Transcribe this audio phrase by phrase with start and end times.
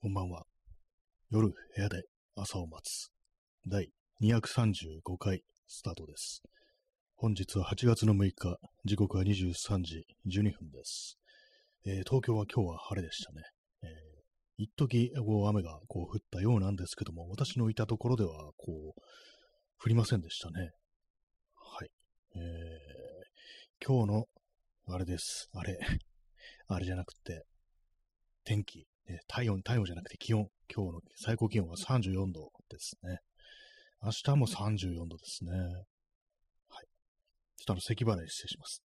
[0.00, 0.44] こんばんは。
[1.28, 2.04] 夜、部屋で
[2.36, 3.10] 朝を待つ。
[3.66, 3.90] 第
[4.22, 6.40] 235回スタートです。
[7.16, 11.18] 本日は8月の6日、時刻は23時12分です。
[11.84, 13.42] えー、東京は今日は晴れでしたね。
[13.82, 13.88] えー、
[14.58, 19.00] 一時雨がこう降ったようなんですけども、私のいたところではこう、
[19.82, 20.70] 降りませんでしたね。
[21.56, 21.90] はい。
[22.36, 24.28] えー、今日の、
[24.94, 25.50] あれです。
[25.54, 25.76] あれ。
[26.68, 27.46] あれじゃなくて、
[28.44, 28.86] 天気。
[29.08, 33.20] え体温、体温じゃなくて気温、今日の最高気温は34度ですね。
[34.02, 35.52] 明日も34度ですね。
[35.52, 36.86] はい。
[37.56, 38.82] ちょっとあの、咳払い失礼します。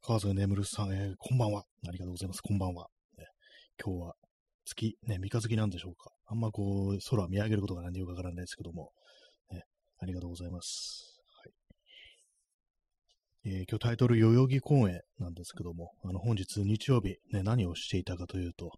[0.00, 1.64] 川添眠るさん、えー、こんばんは。
[1.86, 2.40] ありがとうございます。
[2.40, 2.88] こんばんは。
[3.18, 3.26] ね、
[3.84, 4.14] 今日は
[4.64, 6.10] 月、ね、三日月なんでしょうか。
[6.26, 8.92] あんまこう、空見上げることが何よくわからないですけども、
[9.50, 9.64] ね、
[9.98, 11.11] ありがとうございます。
[13.44, 18.70] えー、今日タイトル、代々木公園なんですけども、あの、本日日曜日、ね、何をしていたかというと、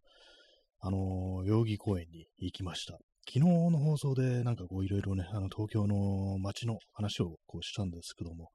[0.80, 2.94] あのー、代々木公園に行きました。
[3.28, 8.52] 昨日の放送で、なんかこう、いろいろね、あの、東京の街の話をこうしたんですけども、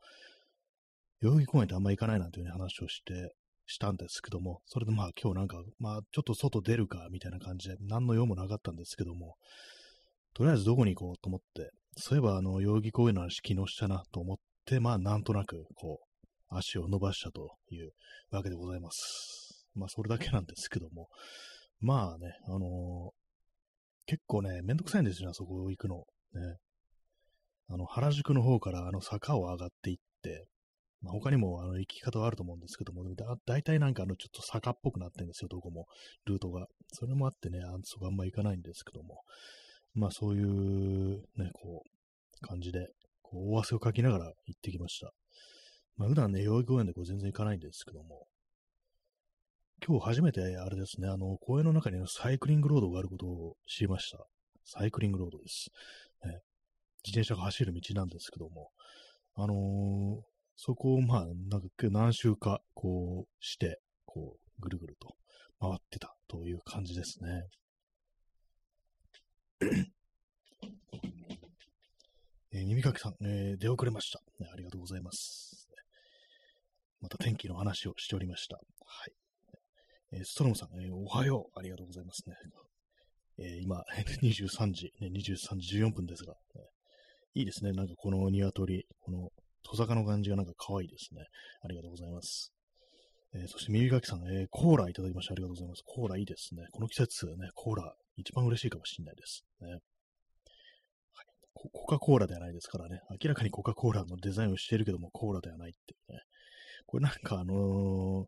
[1.22, 3.36] 代々木公園ってあんま行かないなんていうね、話をして、
[3.67, 9.36] したんですけども、それでまあ今日なんか、まあちょっと外出るかみたいな感じで、何の用もなかったんですけども、
[10.33, 16.08] とりあえずどこに行こうと思って、そういえばあの、代々木公園の話昨日したなと思って、まあ、なんとなく、こう、
[16.50, 17.92] 足を伸ばしたという
[18.31, 19.67] わけでございます。
[19.75, 21.08] まあ、それだけなんですけども、
[21.80, 23.11] まあね、あのー、
[24.05, 26.05] 結構ね、めんどくさいんですよ、あそこ行くの。
[26.33, 26.58] ね。
[27.70, 30.47] あの、原宿の方からあの坂を上がっていって、
[31.02, 35.86] まあ、他にもあの行き方はあると思うんですけども、だ大体なんかあのちょっと坂っぽくなってるんですよ、どこも、
[36.25, 36.67] ルートが。
[36.92, 39.22] それもあってね、あそこあんま行かないんですけども、
[39.94, 42.88] まあそういうね、こう、感じで、
[43.22, 45.14] こう、大汗をかきながら行ってきました。
[46.00, 48.25] まあ、普段ね、代々木公園でこう全然行かないんですけども、
[49.86, 54.25] 今日初めてあれですね、あの、公園の中にサイクリングロードがあることを知りました。
[54.64, 55.67] サイクリングロードです。
[56.23, 56.39] ね、
[57.05, 58.71] 自転車が走る道なんですけども、
[59.36, 60.21] あのー、
[60.55, 65.16] そこをまあ、なんか何周かこうして、こう、ぐるぐると
[65.60, 67.43] 回ってたという感じですね。
[72.54, 74.49] えー、耳かきさん、えー、出遅れました、ね。
[74.54, 75.58] ありがとうございます。
[77.02, 78.58] また天気の話をしておりました。
[78.58, 78.61] は
[79.05, 79.14] い。
[80.11, 81.60] えー、ストロムさん、えー、おはよう。
[81.60, 82.36] ありがとうございますね。
[83.37, 83.83] えー、今、
[84.21, 86.61] 23時、ね、23時14分ですが、ね、
[87.36, 87.71] いいですね。
[87.71, 89.30] なんかこの鶏、この
[89.64, 91.26] トサカの感じがなんか可愛いですね。
[91.61, 92.54] ありがとうございます。
[93.33, 95.83] えー、そして耳かきさん、えー、コーラいただきましてありがとうございます。
[95.86, 96.66] コーラいいですね。
[96.71, 99.45] この季節ね、コーラ一番嬉しいかもしれないです。
[99.61, 99.80] ね。
[101.54, 103.02] コカ・コーラではないですからね。
[103.10, 106.21] 明らかにコカ・コーラのデザインをしているけども、コーラではないっていうね。
[106.86, 108.26] これなんかあのー、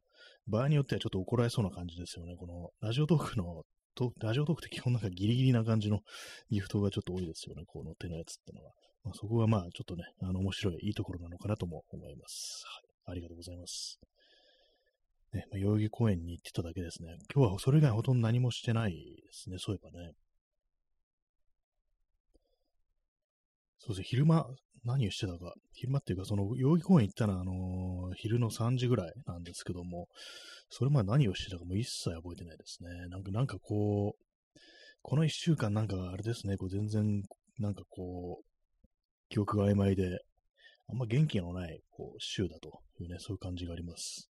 [0.47, 2.35] 場合によってはちょっと怒られそうな感じですよね。
[2.37, 3.63] このラジオトークの、
[3.95, 5.99] とラジオトークって基本なんかギリギリな感じの
[6.49, 7.63] ギフトがちょっと多いですよね。
[7.65, 8.71] この手のやつってのは。
[9.03, 12.63] まあ、そこはまあちょっとね、あの面白い、いいところなのかなとも思います。
[13.05, 13.13] はい。
[13.13, 13.99] ありがとうございます。
[15.33, 17.17] ね、まあ、代々木公園に行ってただけですね。
[17.33, 18.97] 今日はそれ以外ほとんど何もしてないで
[19.31, 19.57] すね。
[19.59, 20.11] そういえばね。
[23.79, 24.47] そうですね、昼間、
[24.83, 30.07] 何をしてたか、昼間っていうか、その、代々木公園行ったのは、あのー、昼の3時ぐらいなんですけども、
[30.69, 32.89] それまで何をしてたかも一切覚えてないですね。
[33.09, 34.59] なんか、なんかこう、
[35.03, 37.23] この一週間なんかあれですね、こう全然、
[37.59, 38.45] なんかこう、
[39.29, 40.19] 記憶が曖昧で、
[40.87, 44.29] あんま元気のない、こう、週だというね、そういう感じがあります。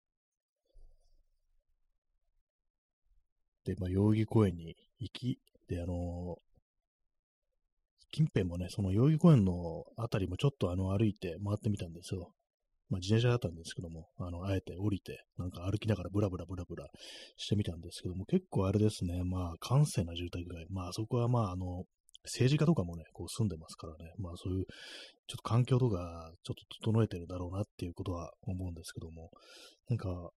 [3.63, 6.50] で、まあ、代々木公園に行き、で、あのー、
[8.11, 12.31] 近辺もね、その代々木公園のあたりもちょっとあの歩いて回ってみたんですよ。
[12.89, 16.88] まあ自転車だったんですけども、あの、あえて降りて、なんか歩きながらブラブラブラブラ
[17.38, 21.85] してみたんですけども、結構あれですね、まあ閑静な住宅街、まあそこはまああの、
[22.23, 24.66] 政治家とかもね、こう住んでますからね、まあそういう、
[25.28, 29.31] ちょっと環境とか、ちょっと整えてるだろうなっていうことは思うんですけども、
[29.89, 30.29] なんか、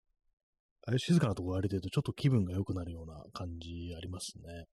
[0.87, 4.67] あれ静かなところ歩いてるとちょっと気分が良くなるような感じありますね。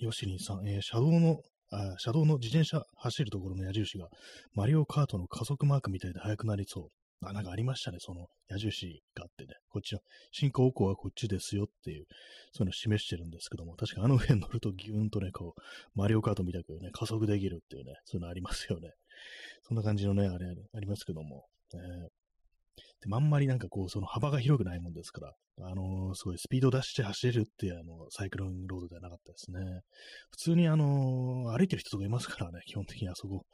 [0.00, 1.40] ヨシリンさん、えー、車道の、
[1.72, 4.08] あ車道の自転車走るところの矢印が、
[4.54, 6.88] マリオカートの加速マークみたいで速くなりそう。
[7.26, 9.54] あ、なんかありましたね、その矢印があってね。
[9.70, 10.00] こっちの、
[10.32, 12.04] 進行方向はこっちですよっていう、
[12.52, 15.60] そういうのを示してるんですけども、確かあの上に乗るとギューンとね、こう、
[15.94, 18.90] マリオカートみたくね、加速できるっていうね、そういうのありますよね。
[19.66, 21.46] そんな感じのね、あれ、ありますけども。
[21.74, 22.08] えー
[23.06, 25.32] でもあんまりなんかこう、その幅が広くないもんですから、
[25.68, 29.60] あのー、すごいスピード出して走れるっていう、あの、サイクロンロードではなかったですね。
[30.32, 33.46] 普通にあのー、歩いてる人とかいますからね、基本的にあそこ、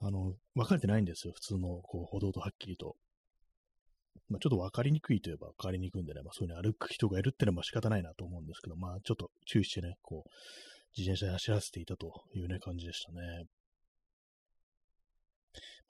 [0.00, 2.96] あの、分かれてないんですよ、普通のこう歩道とはっきりと。
[4.28, 10.30] まあ、ちょっと分かりにくいといえば分かりにくいんでね、まあ、そういうふうに歩く人がいるってのは仕方ないなと思うんですけど、まあ、ちょっと注意してね、こう、
[10.98, 13.44] 自転車で走らせていたというね、感じでしたね。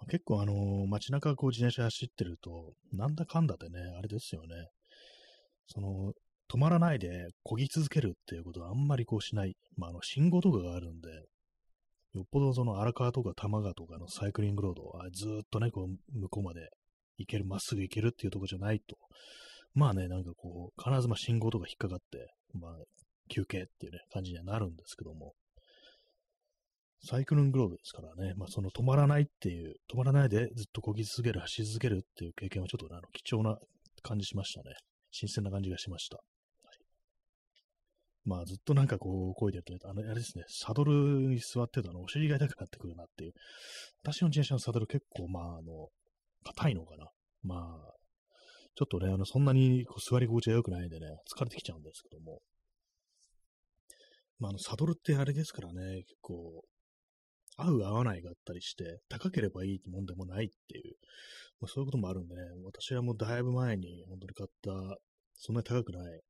[0.09, 4.69] 結構あの、街中こう自転車走ってると、なんだかんだでね、あれですよね。
[5.67, 6.13] その、
[6.53, 9.57] 止まらないで漕ぎ続けるっていうことはあんまりこうしない。
[9.77, 11.09] まあ、あの、信号とかがあるんで、
[12.15, 16.69] よっぽどその荒川とか玉川とかのサイクリングロードはずっとね、こう、向こうまで
[17.17, 18.97] 行ける、まっすぐ行けるっていうとこじゃないと、
[19.75, 22.73] まあね、なんかこう、必ずま信号とか引っかかって、まあ、
[23.29, 25.33] 休憩っていうね、感じにはなるんですけども、
[27.05, 33.59] サイクルングロードですからね、まあ、その止まらないっていう、止まらないでずっと漕ぎ続ける、走り続けるっていう経験はちょっと、ね、あの貴重な
[34.03, 34.75] 感じしましたね。
[35.11, 36.17] 新鮮な感じがしました。
[36.17, 36.25] はい
[38.25, 43.33] まあずっとなんかこう、こいでると、あの、あれですね、サドルに座ってるとあの、お尻が痛くなってくるなっていう。
[44.05, 45.89] 私の自転車のサドル結構、まああの、
[46.45, 47.09] 硬いのかな。
[47.43, 47.95] まあ、
[48.77, 51.07] ちょっとね、あの、そんなにこう座り心地が良くないんでね、
[51.37, 52.41] 疲れてきちゃうんですけども。
[54.39, 56.63] まあ、あの、サドルってあれですからね、結構、
[57.57, 60.95] 合う合わないがあったりして、高ければいいってもんでもないっていう、
[61.61, 64.99] まあ、そういうこともあるんでね、私はもうだいぶ前に本当に買った、
[65.37, 66.21] そんなに高くない、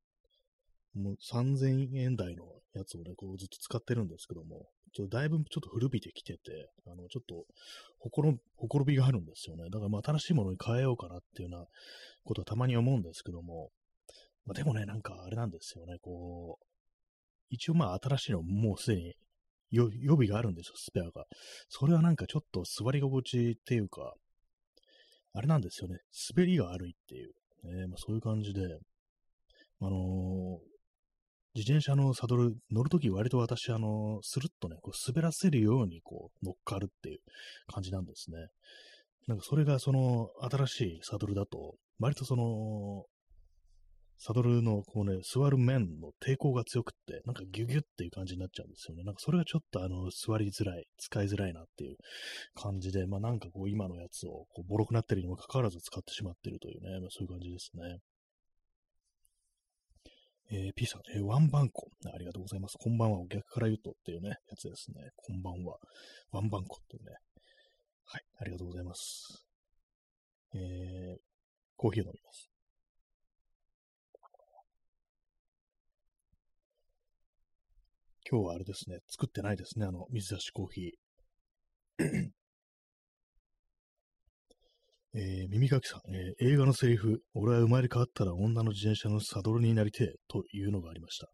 [0.95, 7.45] もう3000円台のやつをね、こうずっと使ってるんですけども、ちょっとだいぶちょっと古びてきてて、あの、ちょっと、
[7.97, 9.63] ほころ、ほころびがあるんですよね。
[9.71, 11.65] だからまあ新しいものに変えようかなっていうような
[12.23, 13.71] ことはたまに思うんですけども、
[14.45, 16.65] まあ、でもね、なんかあれなんですよね、こう、
[17.49, 19.13] 一応まあ新しいのもうすでに
[19.73, 21.25] 予備があるんですよ、スペアが。
[21.67, 24.13] それはなんかちょっと座り心地っていうか、
[25.33, 25.97] あれなんですよね、
[26.35, 27.33] 滑りが悪いっていう、
[27.63, 28.61] ねまあ、そういう感じで、
[29.81, 30.73] あのー、
[31.55, 37.19] 自転車のサドル乗るとき割と私、あの、スルッとね、こう滑らせるようにこう乗っかるっていう
[37.67, 38.37] 感じなんですね。
[39.27, 43.05] なんかそれがその新しいサドルだと、割とその、
[44.25, 49.03] サドルのこうね、座る面の抵抗が強くって、なんかギュギュっていう感じになっちゃうんですよね。
[49.03, 51.97] なんかそれがちょっとあの、座りづらい、使いづらいなっていう
[52.55, 57.99] 感じで、まあなんかこう今のやつをこうボロくなってるにもかかわらず使ってしまってるというね、まあ、そういう感じですね。
[60.51, 61.89] えー、P さん、えー、ワンバンコ。
[62.05, 62.77] ありがとうございます。
[62.79, 63.19] こんばんは。
[63.19, 65.09] お逆から言うとっていうね、やつですね。
[65.17, 65.75] こんばんは。
[66.31, 67.11] ワンバンコっていうね。
[68.05, 68.21] はい。
[68.39, 69.45] ありがとうございます。
[70.55, 71.21] えー、
[71.75, 72.52] コーヒーを飲みます。
[78.33, 78.97] 今日はあれですね。
[79.11, 79.85] 作ってないですね。
[79.85, 82.29] あの、水出しコーヒー。
[85.13, 91.27] えー、耳かきさん、えー、映画のセリフ、俺は生まれ変わったら女の自転車のサドルになりてえというのがありました。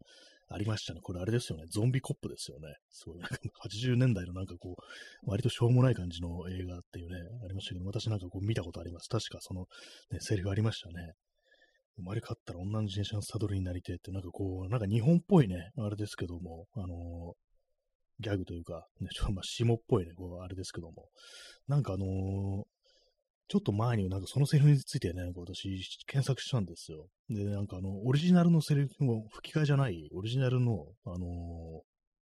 [0.54, 1.00] ありましたね。
[1.00, 1.64] これあれですよね。
[1.70, 2.74] ゾンビコップですよね。
[2.90, 9.08] すごい、なんか80年代のなんかこう、割としょうもない感じの映画っていうね、ありましたけど、私なんかこう見たことあります。
[9.08, 9.64] 確かその、
[10.10, 11.14] ね、セリフありましたね。
[12.00, 21.08] 生まれ変わったら女の自転車のサドルになりてって、なんかこう、なんか日本っぽいね、あれですけども、あのー、ギャグというか、ね、ちょっとまあ、下っぽいね、こう、あれですけども、
[21.68, 22.08] なんかあのー、
[23.48, 25.68] ちょっと前になんかそのセリフについてね、私
[26.06, 27.08] 検索したんですよ。
[27.28, 31.20] で、なんかあの、オリジナルのセリフも吹き替えじゃない、オリジナルの、あのー、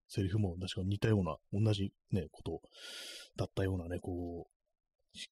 [0.09, 2.61] セリフも確か似たような、同じね、こと
[3.37, 4.57] だったようなね、こう、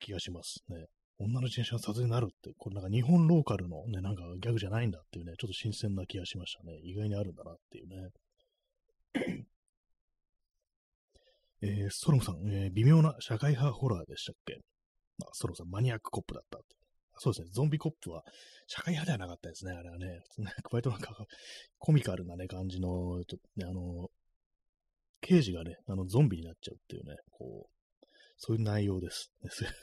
[0.00, 0.87] 気がしますね。
[1.19, 6.80] 女の自転車が撮影になるって、これなんか日本ローカルのね、なんかギャグじゃないんだっていうね、ちょっと新鮮な気がしましたね。
[6.83, 8.11] 意外にあるんだなっていうね。
[11.62, 14.59] えー、ストロムさん、えー、微妙な社会派ホラーでしたっけ？
[15.18, 16.59] まあ、そろそろマニアックコップだった。
[17.18, 18.25] そうですね、ゾンビコップは
[18.66, 20.25] 社会派ではなかったですね、あれはね。
[20.73, 21.14] 割となんか
[21.78, 24.11] コミカルなね、感じの、ちょっとね、あの、
[25.21, 27.74] 刑事がね、あの、ゾンビになっちゃうっていうね、こう、
[28.37, 29.33] そういう内容です。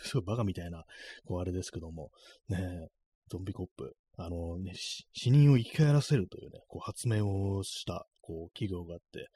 [0.04, 0.84] すごいバカみたいな、
[1.26, 2.12] こう、あれですけども、
[2.50, 2.88] ね、
[3.30, 9.28] ゾンビコップ、あのね、死人を生き返らせるというね、こう発明をした、こう、企業があって、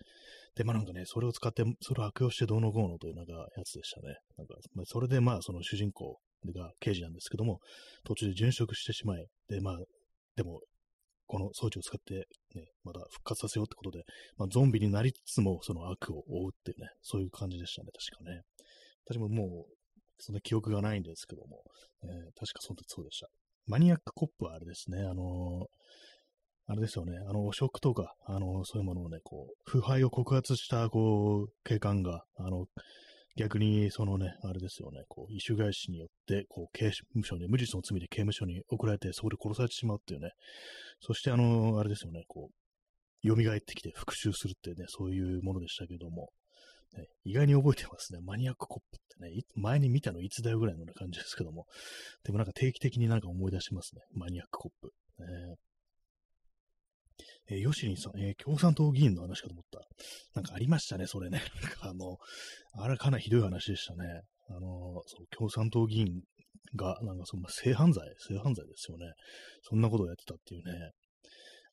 [0.56, 4.16] で、まあなんかね、それを使って、それを悪用してどうのこうのというなんかやつでしたね。
[4.38, 6.18] なんか、まあ、それでまあその主人公
[6.54, 7.60] が刑事なんですけども、
[8.06, 9.78] 途中で殉職してしまい、で、まあ、
[10.36, 10.62] でも、
[11.28, 14.04] この装置を使って、ね、まだ復活させようってことで、
[14.38, 18.42] まあ、ゾンビになりつつも、その悪を追うっていうね、そういう感じでしたね、確かね。
[19.06, 19.74] 私ももう、
[20.18, 21.64] そんな記憶がないんですけども、
[22.04, 22.10] えー、
[22.40, 23.28] 確かその時そうでした。
[23.68, 25.66] マニアックコップはあれですね、あのー、
[26.68, 32.66] あれですよね、あの、汚職とか、あの、そういうものをね、こう、腐敗を告発した、こう、警官が、あの、
[33.38, 40.32] 逆に、そのね、あれですよね、こう、異種返しによって、こう、刑務所に、無実の罪で刑務所に送られて、そこで殺されてしまうっていうね、
[41.02, 46.30] そして、あの、あれですよね、こう、蘇ってきて復讐するってね、そういうものでしたけども、
[46.94, 48.20] ね、意外に覚えてますね。
[48.22, 51.66] マニアックコップってね、前に見たのいつだよぐらいの感じですけども。
[52.24, 54.02] でもなんか定期的になんか思い出しますね。
[54.14, 54.92] マニアックコップ。
[55.20, 55.56] ね、
[57.50, 59.80] えー、ヨシリンさん、えー、共産党議員の話かと思った。
[60.34, 61.42] なんかありましたね、それね。
[61.62, 62.18] なんかあの、
[62.84, 64.22] あれかなりひどい話でしたね。
[64.50, 64.60] あの、
[65.06, 66.22] そう共産党議員
[66.76, 69.06] が、なんかその性犯罪、性犯罪ですよね。
[69.62, 70.92] そんなことをやってたっていうね。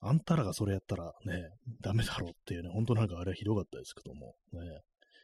[0.04, 1.48] あんたらがそれやったらね、
[1.80, 4.80] ダメだろうっていうね、ほんとなんかあれはひどかったですけども、ね。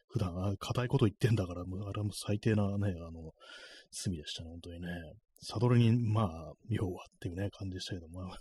[0.09, 3.33] 普段、あ硬いこと言ってんだから、もうあれも最低なね、あの、
[3.91, 4.88] 罪でしたね、本当にね。
[5.41, 8.38] サドルに、まあ、要はっていうね、感じでしたけども、まあ、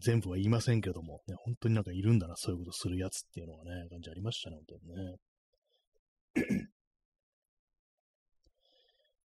[0.00, 5.02] 全部は言いませんけども、ね、本当になんかいるんだな、そういうことするやつっていうのはね、感じありましたね、本当にね。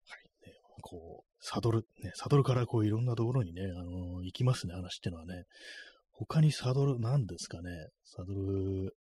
[0.06, 5.44] はい、ね、こう、サドル、ね、サドルからこういろんなところにね、あのー、行きますね、話っていうのはね。
[6.16, 7.70] 他にサドル、なんですかね、
[8.04, 8.94] サドル、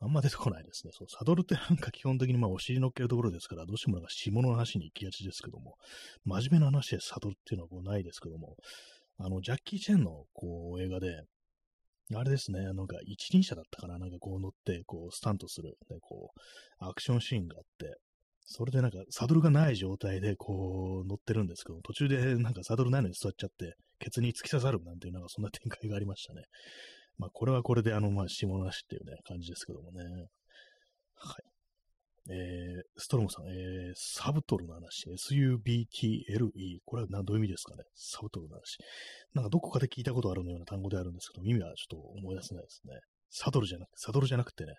[0.00, 0.92] あんま出てこないですね。
[0.92, 5.76] そう、サドルってなんか基本的にまあお尻乗っけるところですから、どうしてもなんか下の話に行きがちですけども、
[6.24, 8.56] 真面目な話でサドルっていうのはこうないですけども、
[9.18, 11.22] あの、ジャッキー・チェンのこう映画で、
[12.14, 16.40] あれですね、なんか一輪車だったかな、なんかこう乗って、こうスタントする、ね、こう、
[16.84, 17.96] アクションシーンがあって、
[18.46, 26.42] それでなんかサドルがない状態でこう乗ってるんですけど、途中でなんかサドルないのに座っちゃって、ケツに突き刺さるなんていうなんかそんな展開がありましたね。
[27.18, 30.04] まあ、これはこれで、あの、まあ、下なしっていうね、感じですけどもね。
[31.16, 31.44] はい。
[32.30, 37.84] えー、ストロムさん、えー、サブトルの話、SUBTLE、これは何どういう意味ですかね？
[37.94, 38.78] サブトルの話。
[39.34, 42.94] なんかどこかで聞いたことあるような単語であるんですけど、意味はちょっと思い出せないですね。
[43.28, 44.72] サドルじゃなくて、サドルじゃなくてね、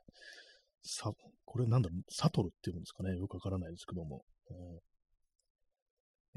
[0.82, 1.12] サ、
[1.46, 3.16] これなんだろう、サトルっていうんですかね？
[3.16, 4.24] よくわからないですけども。
[4.50, 4.54] え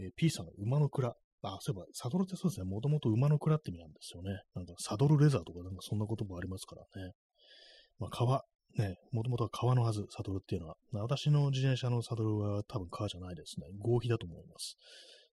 [0.02, 1.14] ー、えー、P さん、馬の蔵。
[1.42, 2.66] あ、そういえば、サドルってそうですね。
[2.66, 4.42] もともと馬の蔵って意味なんですよね。
[4.54, 7.12] なんか、サドルレザーとか、なんかそんな言葉ありますからね。
[7.99, 8.42] まあ、革。
[8.76, 10.76] ね、もともとは革のはず、サドルっていうのは。
[10.92, 13.66] 私の自転車のサドルは多分革じゃないですね。
[13.78, 14.76] 合皮だと思います。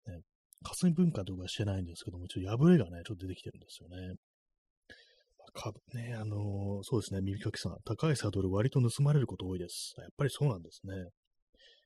[0.06, 0.20] ね、
[0.62, 4.16] 霞文化とかしてないんですけども、ちょっと破れがね、ちょっと出てきてるんですよね。
[5.52, 7.76] かね、あのー、そうですね、耳かきさん。
[7.84, 9.94] 高いサドル割と盗まれること多いです。
[9.98, 10.94] やっぱりそうなんですね。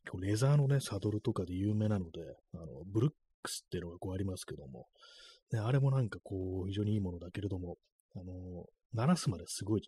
[0.04, 2.20] 結構レザーのね、サドルとかで有名なので、
[2.54, 3.10] あの、ブルッ
[3.66, 4.86] っていうのがこうありますけども、
[5.52, 7.76] ね、あれもなんかこう、非常にいいものだけれども、
[8.14, 9.82] あの、鳴らすまですごい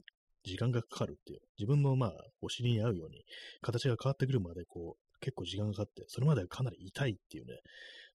[0.45, 3.25] 時間がかかるっていう、自分のまあ、お尻に合うように、
[3.61, 7.55] 形が変わってくるまで、こう、結構時間がかかって、それまではかなり痛いっていうね、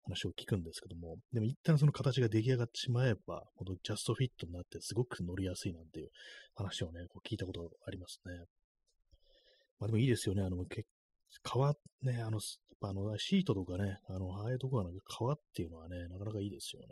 [0.03, 6.09] 話を聞くんですけども、でも一旦その形が出来上がってしまえば、ほんとジャストフィットになってすごく乗りやすいなんていう
[6.55, 8.33] 話をね、こう聞いたことありますね。
[9.79, 12.39] まあでもいいですよね、あの、け皮、ね、あの、
[12.90, 16.88] あの、シートとかね、あの、ああいうとこはなんか皮っていうのはね、なかなかいいですよね。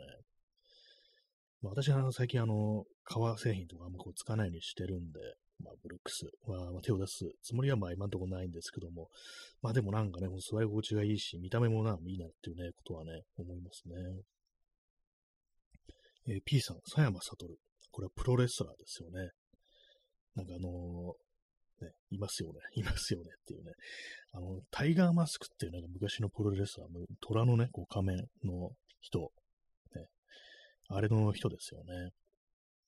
[1.62, 5.20] まあ、私は最近あの、革製品とかあんまこう使わないようにしてるんで、
[5.62, 9.08] まあ、ブルックスは、ま手を出すつもりはまあ今んところないんですけども、
[9.62, 13.94] まあでもなんかね、もう座り心地がいいし、見た目もないいなっていうね、ことはね、思いますね。
[16.28, 17.56] えー、P さん、佐山悟。
[17.90, 19.30] これはプロレスラーですよね。
[20.34, 21.14] なんかあの
[21.82, 23.72] ね、いますよね、 いますよねっていうね。
[24.32, 28.70] あの、タイガーマスクっていうね、昔のプロレスラーの虎のね、こう仮面の
[29.00, 29.32] 人、
[29.94, 30.06] ね、
[30.88, 32.10] あれの人ですよね。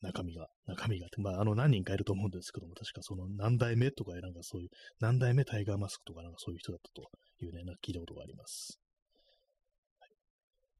[0.01, 1.09] 中身が、中身が。
[1.19, 4.69] まあ、あの、何人かいると思うんですけども、確かその何代目とか、なんかそういう、
[5.01, 7.11] 何代目タイガーマスクとか、なんかそういう人だったと
[7.41, 8.79] いうね、なんか聞いたことがあります。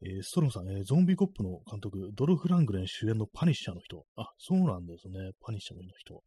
[0.03, 4.05] えー、ストロムさん、えー、ゾンビコップの監督、ドルフ・ラングレン主演のパニッシャーの人。
[4.17, 5.31] あ、そうなんですね。
[5.41, 6.23] パニッシャーの人。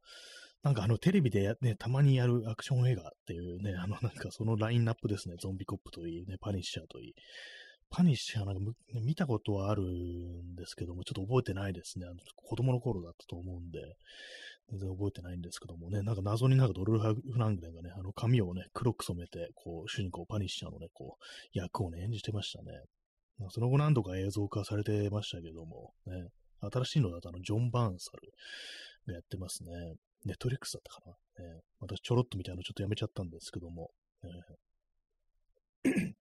[0.68, 5.36] なんかあのテレビで、ね、たまにやるアクション映画っていうね、あのなんかそのラインナップですね。
[5.40, 7.14] ゾンビコップといい、ね、パニッシャーといい。
[7.90, 8.62] パニッシャーなんか
[9.02, 12.06] 見たことはあるんですけども、ちょっと覚えてないですね。
[12.06, 13.80] あの子供の頃だったと思うんで、
[14.70, 22.74] 全然覚えてないんですけどもね、なんか謎になんかドルフ・フラングレンがね、あの髪をね、黒く染めて、こう、主人公パニッシャーのね、こう、役をね、演じてましたね。
[23.40, 26.28] まあ、その後何度か映像化されてましたけども、ね、
[26.60, 28.34] 新しいのだとあの、ジョン・バーンサル
[29.08, 29.72] がやってますね。
[30.28, 31.14] ネットリックスだったかな。
[31.46, 33.90] ね、私ちょろっと見たのちょっとやめちゃったんですけども、
[34.24, 34.30] ね、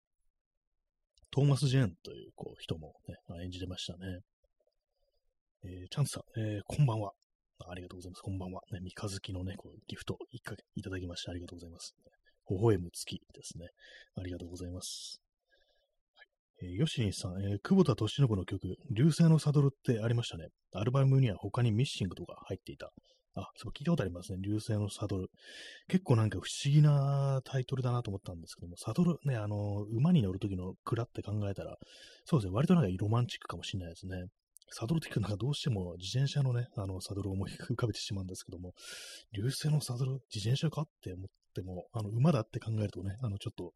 [1.31, 4.21] トーマス・ジェーンというこう人も、ね、演じてましたね。
[5.65, 7.13] えー、チャンスさん、えー、こんばんは。
[7.69, 8.21] ありがとうございます。
[8.21, 8.63] こんばんは。
[8.71, 11.95] ね、三日月のね、こうギフト一かいただきましてありがとうございます。
[12.49, 13.67] 微笑む月ですね。
[14.15, 15.21] ありがとうございます。
[16.63, 18.61] えー、ヨシニさん、えー、久保田敏信の曲、
[18.95, 20.49] 流星のサドルってありましたね。
[20.73, 22.93] アルバムには他にミッシングとか入っていた。
[23.37, 24.39] あ、そう、聞いたことありますね。
[24.41, 25.31] 流星のサドル。
[25.89, 31.77] 結構なんか不思議なタイトルだなと思ったんですけども、サドルね、あの、馬に乗るときの蔵って考えたら、
[32.25, 34.25] そうですね、割となんかロマンチックかもしれないですね。
[34.71, 38.73] サドルっていうか、なんかどうしても自転車のね、あの、サドルを思い浮かべてしまうんですけども、
[39.33, 43.75] 流星のサドル、自転車かって思っても、あの、馬だって考えるとね、あの、ちょっと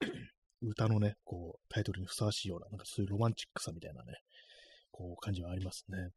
[0.62, 4.14] 歌のね、こう、タイトルにふさわしいような、なんかそういうロマンチックさみたいなね、
[4.90, 6.08] こう、感じはありますね。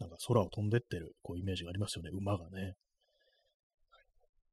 [0.00, 2.74] なんか空を飛んでってる、こう、イメージがありますよね、馬がね。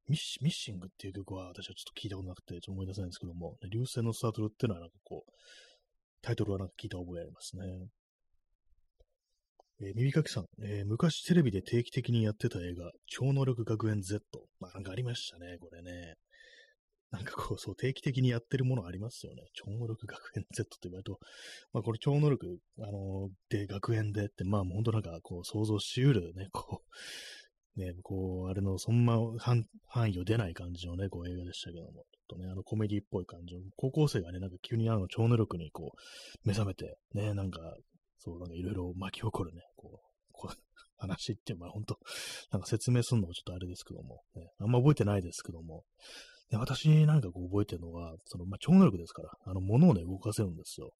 [0.08, 5.32] ミッシミッシングっていう曲は私はちょっと聞いたことなくて、ちょっと思い出せないんですけども、流星のスタートルっていうのはなんかこう、
[6.22, 7.88] タイトルはなんか聞いた覚えありますね。
[9.80, 14.20] えー、耳かきさん、えー、昔テレビで定期的にやってた映画、超能力学園 Z。
[14.60, 16.14] まあなんかありましたね、これね。
[17.10, 19.42] なんかこう、そう、定期的にやってるものありますよね。
[19.54, 21.18] 超能力学園 Z って言われると、
[21.72, 26.82] まあこれ超能力、あのー、で、学園でって、まあ本当なんかこう、想像しうるね、こ
[27.76, 29.16] う、 ね、こう、あれの、そんな
[29.86, 37.60] 範囲を出ない感じのね、こう映画でしたけども、ちょっとね、あのコメディっぽい感じの、高校生がね、なんか急にあの超能力にこう、目覚めて、ね、なんか、
[38.18, 40.56] そう、なんかいろいろ巻き起こるね、こう、こう
[40.98, 41.98] 話って、まあ本当
[42.50, 45.84] なんか説明するのもちょっとあれですけども、ね、あんま覚えてないですけども、
[46.50, 50.92] で私なんかこう覚えてるのは、その、まあ、超能力ですから、あの、物をね、動かせるんですよ。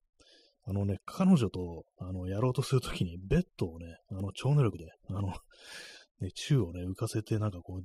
[0.65, 5.33] あのね、彼女と、あの、やろうとするときに、ベッドをね、あの、超能力で、あの、
[6.21, 7.81] ね、宙をね、浮かせて、なんかこう、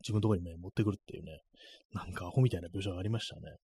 [0.00, 1.40] 自分のところにね、持ってくるっていうね、
[1.92, 3.56] なんかアホみたいな描写がありましたね。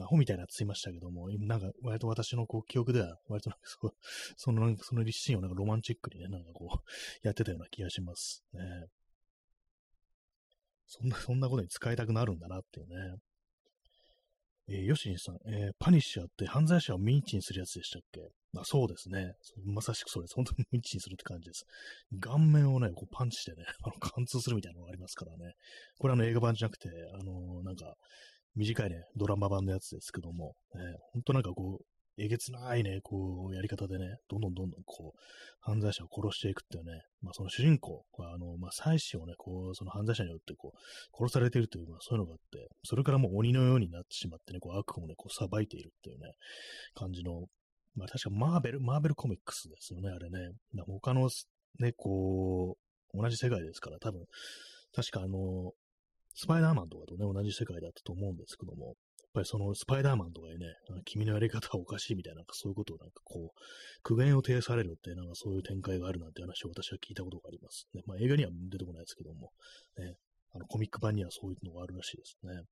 [0.00, 3.94] アホみたいなって言いましたけども、なんか、割と私のこう記憶では、割となんかそ
[4.36, 8.60] その、そのシーンをなんかロマンチックにね、なんかこう、やってたような気がしますね。
[10.86, 13.16] そんな、 そんなことに使いたくなるんだなっていうね。
[14.66, 18.30] えー、ヨシンさん、えー、パニッシャーって犯罪者をミンチにするやつでしたっけ？
[18.56, 19.34] あそうですね。
[19.64, 20.34] まさしくそうです。
[20.34, 21.64] 本当にミンチにするって感じです。
[22.20, 25.54] 顔面をね、こうパンチしてね、 あの貫通するみたいなのがありますからね。
[25.98, 27.94] これあの映画版じゃなくて、あのー、なんか、
[28.54, 30.80] 短いね、ドラマ版のやつですけども、ね、
[31.12, 35.18] 本当なんかこう、えげつないね、こう、やり方でね、どんどんどんどん、こう、
[35.60, 40.78] 犯罪者を殺していくっていうね、まあ、その主人公は、あの、まあ、妻子をね、こう、その犯罪者によって、こう、
[41.16, 46.32] 殺されているという、まあ、そういうのがあって、それからもう鬼のようになってしまってね、こう、悪をね、こう、裁いているっていうね、
[46.94, 47.46] 感じの、
[47.96, 50.52] まあ、確かマーベル、マーベルコミックスですよね、あれね。
[50.86, 51.28] 他の、
[51.80, 52.76] ね、こ
[53.12, 54.24] う、同じ世界ですから、多分、
[54.94, 55.72] 確かあの、
[56.36, 58.94] スパイダーマンとかとね、同じ世界だったと思うんですけども、
[59.34, 60.66] ぱりそのスパイダーマンとかにね、
[61.04, 63.60] 君のやり方はおかしいみたいな、なんかそういうことをなんかこう、
[64.02, 67.88] 苦言を呈されるって、なんかそういう展開があるなんて話を私は聞いたことがあります。
[67.94, 69.50] ね、まあ映画には出てこないですけども、
[69.98, 70.14] ね、
[70.54, 72.62] あのコミック版にはそういうのがあるらしいですね。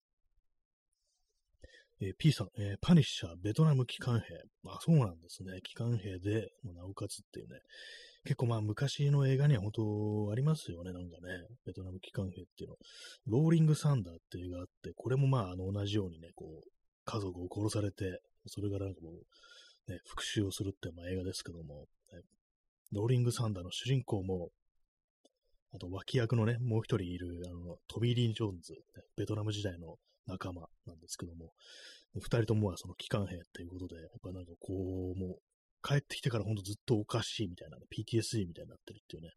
[2.00, 4.26] えー、P さん、えー、パニッシャー、ベトナム機関兵。
[4.66, 5.60] あ、そうなんですね。
[5.62, 7.60] 機関兵で、なおかつっていうね。
[8.24, 11.46] 結構まあ昔の映画には本当ありますよね、なんかね。
[11.66, 12.76] ベトナム機関兵っていうの。
[13.26, 16.68] ローリングサンダーっていう映画があって、これもまああの同じようにね、こう、
[17.04, 22.20] 家族を殺されて、それからなんかもう、ね、復讐をするってまあ映画ですけども、ね、
[22.92, 24.50] ローリングサンダーの主人公も、
[25.74, 28.78] あと脇役のね、もう一人いる、あの、トビー・リン・ジョーンズ、ね、
[29.16, 31.50] ベトナム時代の仲間なんですけども、
[32.14, 35.38] 二人ともはその機関兵っていうことで、やっぱなんかこう、もう
[35.82, 39.30] 帰ってきてからほんとずっとおかしいみたいな、ね、PTSD みたいになってるっていうね、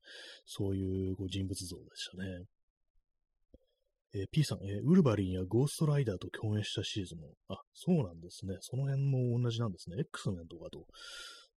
[0.45, 2.45] そういうこう人物像でしたね。
[4.13, 8.55] えー、P さん、えー、ウルバリンやゴーストライダーと共演したシーズンも、あ、そうなんですね。
[8.61, 9.97] その辺も同じなんですね。
[9.99, 10.85] X メンとかと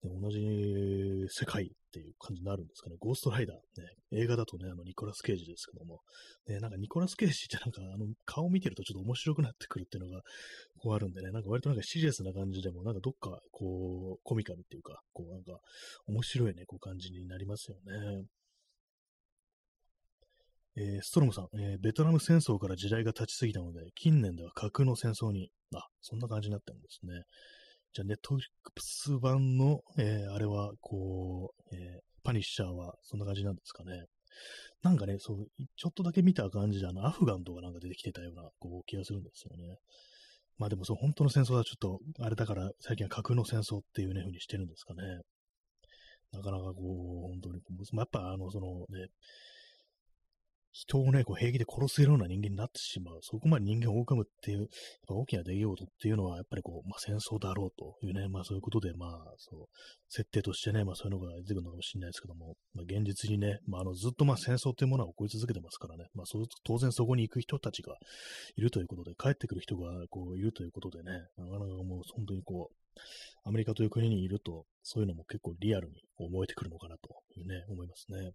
[0.03, 2.95] ね、同じ世界っていう感じになるんですかね。
[2.99, 6.01] ゴーストライダー、ね、映画だとね、あの、ニコラス・ケイジですけども、
[6.47, 10.21] ね、なんかニコラス・ケイジってなんか、あの、顔見てるとちょっと面白くなってくるっていうのが、
[10.77, 15.59] こうあるんでね、なんか割となんかシリアスな感じでも、なんかどっか、こう、コミカルっていうか、こうなんか、
[16.07, 18.25] 面白いね、こう感じになりますよね。
[20.77, 27.23] えー、ストロムさん、えー、ベトナム戦争から時代が経ちすぎたので、近年では架空の戦争に、あ、そんな感じになってるんですね。
[27.93, 34.05] じゃあ、ネットフリックス版の、えー、あれは、こう、えー、パニッシャーは、そんな感じなんですかね。
[34.83, 39.77] なんかね、そう、ちょっとだけ見た感じで、あの、アフガンとかなんか出てきてたような、こう、気がするんですよね。
[40.57, 45.01] まあでも、そう、本当の戦争はちょっと、あれだから、最近は架空の戦争っていうね、風にしてるんですかね。
[46.31, 47.61] なかなかこう、本当に、
[47.93, 49.07] やっぱあの、そのね、
[50.79, 53.19] 人をね、こう平気で殺すような人間になってしまう。
[53.21, 54.69] そこまで人間を狼むっていう、
[55.09, 59.65] 大きな出来事っていうのは、やっぱりこう、まあ、戦争だろうというね、まあそういうことで、まあ、そう、
[60.07, 67.97] 設定としてね、まあそういうのが出てくるのかもしれないですけども、まあ現実にね、まああの、ずっとまあ戦争っていうものは起こり続けてますからね、まあそう、当然そこに行く人たちが
[68.55, 72.75] いるということで、帰ってくる人がこういるということでね、なかなかもう本当にこう、
[73.43, 78.31] アメリカという国にいると、そういうのも結構リアルに思えてくるのかなというね、思いますね。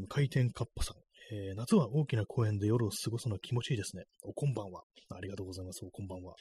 [0.00, 0.96] 無回転カッパさん。
[1.30, 4.04] えー、夏は大きな公園で夜を過ごすのは気持ちいいですね。
[4.22, 4.82] おこんばんは。
[5.10, 5.84] ありがとうございます。
[5.84, 6.32] おこんばんは。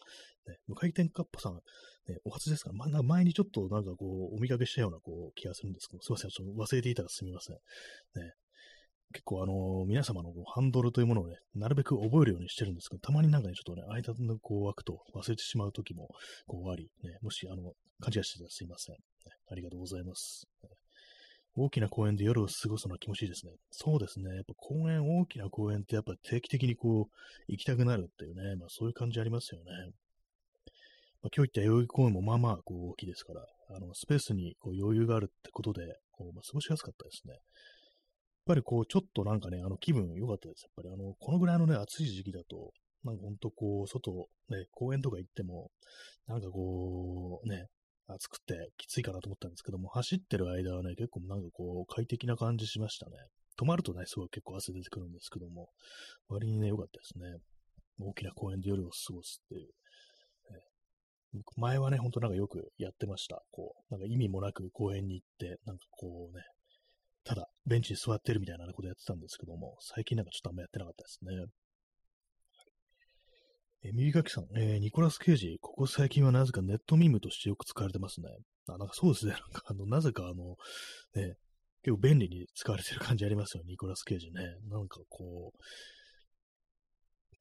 [0.48, 1.60] ね、無回転カッパさん、ね、
[2.24, 2.70] お初ですか？
[2.72, 6.30] ら、ま、前にちょっとなんかこう、お見かけしたようなこう気がするんですけど、すいません。
[6.30, 7.56] ちょっと忘れていたらすみません。
[7.56, 8.32] ね、
[9.12, 16.08] 結構あのー、皆様のハンドルというものをね、なるべく覚えるようにしてるんですけど、たまになんかね、ちょっとね、間のこう枠と忘れてしまう時も、
[16.48, 19.02] こうあり、ね、もしあの、勘違いしてたらすいません、ね。
[19.52, 20.48] ありがとうございます。
[21.62, 23.54] 大きな公園で夜を過ごすのは気持ちいいですね。
[23.72, 24.34] そうですね。
[24.34, 29.72] やっぱ公園、大きな公園ってやっぱ定期的にこう、行きたくなるっていうね、まあそういう感じありますよね。
[31.22, 33.46] まあ、今日言った代々木公園もまあまあこう大きいですから、
[33.76, 37.34] あの、スペースにこう余裕があるってことで、こうまあ、過ごしやすかったですね。
[37.34, 37.42] やっ
[38.46, 40.64] ぱりこう、ちょっとなんかね、あの気分良かったです。
[40.64, 42.72] やっぱりあの、このぐらいのね、暑い時期だと、
[43.04, 44.12] なんかほんとこう、外、
[44.50, 45.72] ね、公園とか行っても、
[46.28, 47.68] なんかこう、ね、
[48.10, 53.18] 暑くてきついかなと思ったんですけども、走ってる間はね、結構なんかこう、快適な感じしましたね。
[53.60, 55.70] 止まるとね、すごい結構汗出てくるんですけども、
[56.28, 57.40] 割にね、良かったですね。
[58.00, 59.70] 大きな公園で夜を過ごすっていう。
[61.58, 63.44] 前はね、ほんとなんかよくやってました。
[63.52, 66.44] こう、なんか意味もなく公園に行って、なんかこうね、
[67.24, 71.46] ただ、ベンチに座ってるみたいなことやってたんですけども、最近なんかちょっとあんまやってなかったですね。
[73.82, 78.28] え耳かきさん、えー、ニコラス・ケイジ、ここ最近はなぜかネットミームとしてよく使われてますね。
[78.68, 79.32] あ、なんかそうですね。
[79.34, 80.58] なんかあの、なぜかあの、
[81.16, 81.38] ね、
[81.84, 84.58] 結構便利に使われてる感じありますよ、ニコラス・ケイジね。
[84.68, 85.58] なんかこう、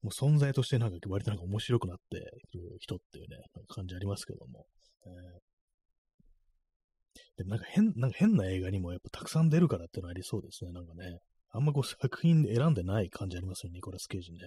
[0.01, 2.17] もう存在としてなんか割となんか面白くなって
[2.53, 4.65] る人っていうね、感じありますけども。
[5.05, 5.39] えー
[7.37, 11.19] でもなんか変、なんか変な映画にもやっぱたくさん出るからってのありそうですね、なんかね。
[11.51, 14.39] あんまこう作品で選んでない感じありますよね、ニコラス・ケイジね。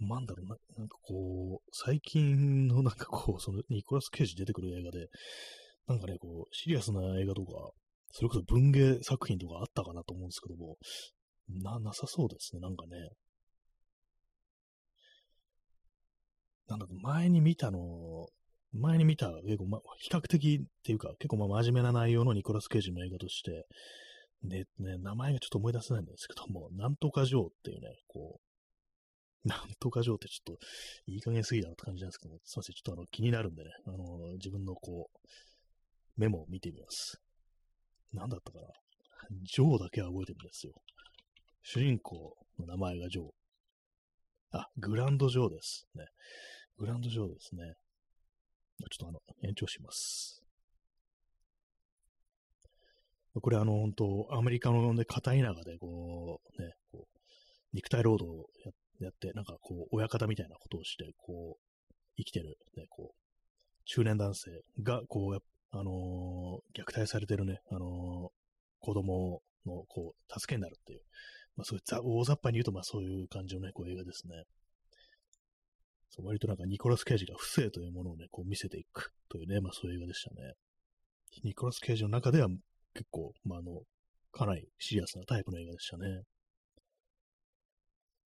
[0.00, 5.08] なんだろうな、なんかこう、最近のなんかこう、そのニコラス・ケイジ出てくる映画で、
[5.86, 7.70] なんかね、こう、シリアスな映画とか、
[8.12, 10.76] それこそ文芸作品とかあったかなと思うんですけども、
[11.48, 12.96] な、なさそうですね、なんかね。
[16.68, 18.28] なんだろう前に見たの、
[18.72, 23.66] 前に見た、結構、ま、比較的っていうか、結構ま真面目な内容のニコラス・ケイジの映画として、
[24.42, 28.53] で、ね、名前がちょっと思い出せないんですけども、なんとかジョーっていうね、こう、
[29.46, 30.58] なんとかジョーってちょっと
[31.06, 35.18] いい加減すぎだなって感じなんですけども、すいません、ちょっとあの気になるんでね、あの、自分のこう、
[36.16, 37.20] メモを見てみます。
[38.12, 38.68] なんだったかな
[39.42, 40.72] ジョーだけは覚えてるんですよ。
[41.62, 43.30] 主人公の名前がジョー。
[44.52, 46.06] あ、グランドジョーですね。
[46.76, 47.74] グランドジョーですね。
[48.78, 50.42] ちょっとあの、延長します。
[53.40, 57.18] これあの、本当アメリカのね、片田舎でこう、ね、こう、
[57.72, 58.46] 肉体労働を
[59.00, 65.42] やって、なんかこう、親方みたいなことをして、こう、生きてる、ね、こう、中年男性が、こう、
[65.76, 68.30] あのー、虐待されてるね、あのー、
[68.80, 71.00] 子供の、こう、助けになるっていう、
[71.56, 74.44] まあそういう大雑把に言うと、まあそういう感じのね、こう映画ですね。
[76.10, 80.54] そう割となんかニコラス・ケイジが不正というものをね、こう見せていくというね、まあそういう映画でしたね。
[81.42, 82.48] ニコラス・ケイジの中では
[82.94, 83.82] 結構、まああの、
[84.32, 86.22] かなりシリアスなタイプの映画でしたね。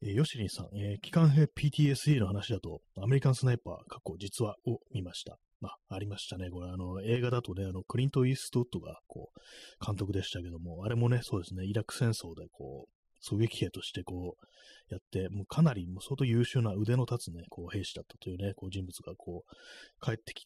[0.02, 5.38] えー、ヨシリンさん、えー、機関兵 PTSD の話だと、アメリカンスナイパー、過去実話を見ました。
[5.60, 6.50] まあ、ありましたね。
[6.50, 20.44] これ、あの、映画だとね、あの、クリント・イーストウッドが、こう、監督でしたけども、あれもね、そうですね、イラク戦争で、こう、狙撃兵として、こう、やって、もうかなりもう相当優秀な腕の立つね、こう兵士だったというね、こう人物がこう、帰ってき、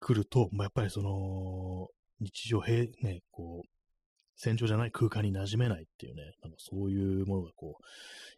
[0.00, 1.88] 来ると、まあ、やっぱりその、
[2.20, 3.77] 日常兵、ね、こう、
[4.38, 7.84] 戦場じゃない空間に馴染めないっていうね、なんかそういうものがこう、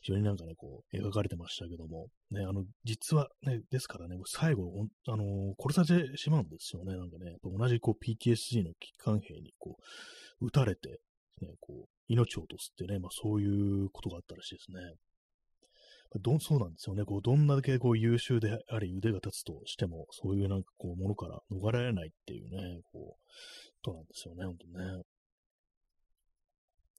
[0.00, 9.76] 非常になんかね、こう、描かれてましたけども、ね、あの、実はね、ですからね、最後、あの、殺されてしまうんですよね、なんかね、同じこう PTSD の機関兵にこ
[10.40, 11.00] う、撃たれて、
[11.42, 14.80] ね、こう、命を落とすってね、まあそういうことがあったらしいですね。
[16.18, 17.04] どそうなんですよね。
[17.04, 25.02] こう、どんだけこう優秀であり腕が立つとしても、そういうなんかこう、ものから逃れられないっていうね、こう、となんですよね、ほんとね。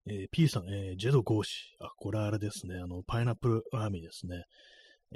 [0.08, 1.76] えー、P さん、えー、ジェドゴーシ。
[1.80, 2.76] あ、これあれですね。
[2.78, 4.46] あの、パイナップルアーミーですね。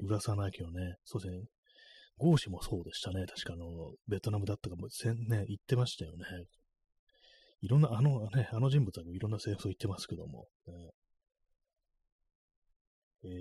[0.04, 1.44] 噂なきをね、そうですね。
[2.18, 3.26] ゴーシもそうでしたね。
[3.26, 6.26] 確かあの、ベトナムだったかも、ね、言ってましたよね。
[7.62, 10.74] いろんな、あのね、あの人物はいろんな戦争言ってますけども、ね、
[13.24, 13.32] えー、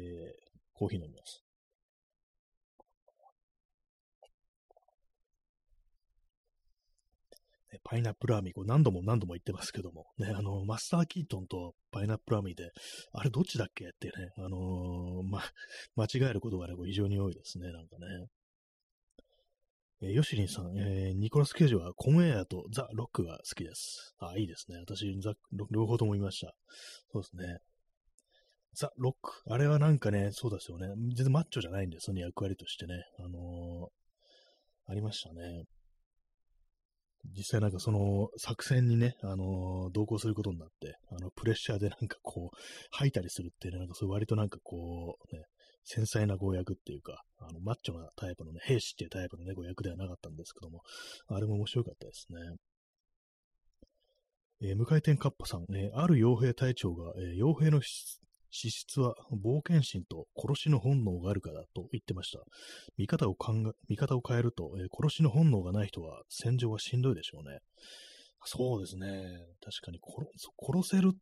[0.72, 1.43] コーヒー飲みます。
[7.82, 12.70] パイナップルアーミー、これ何度も何度も言ってますけども、ね、あの、マスター・キートンとパイナップルアーミーで、
[13.12, 13.87] あれどっちだっけ？
[13.87, 15.42] ってね、あのー、ま、
[15.96, 18.06] 間違えることがね、非常に多いですね、なんかね。
[20.02, 24.14] え、ヨシリンさん、えー、ニコラス・ケイジはコムエアとザ・ロックが好きです。
[24.18, 24.78] あ、いいですね。
[24.78, 25.34] 私、ザ・
[25.70, 26.54] 両方とも見ました。
[27.12, 27.58] そうですね。
[28.74, 29.42] ザ・ロック。
[29.46, 30.88] あれはなんかね、そうですよね。
[31.14, 32.94] 全然マッチョじゃないんですよね、役割としてね。
[33.18, 35.64] あのー、ありましたね。
[37.37, 42.56] 実際なんかその作戦にね、あのー、同行することになって、あの、プレッシャーでなんかこう、
[42.90, 45.42] 吐いたりするっていうね、なんかそう割となんかこう、ね、
[45.84, 50.80] 繊細な語訳っていうか、あの、マッチョなタイプのね、兵士っていうタイプのね、語訳ではなかったんですけども、
[51.28, 52.38] あれも面白かったですね。
[54.62, 57.80] えー、無回転カッパさん、えー、ある傭兵隊長が、え、傭兵の
[58.57, 62.38] 資質は冒険心と殺しの本能があるからと言ってました。
[62.97, 67.59] 見方を考え、見方を変えると、えー、殺しの本能がない人は戦場はしんどいでしょうね。
[68.45, 69.07] そうですね。
[69.61, 69.99] 確かに
[70.57, 71.14] 殺せる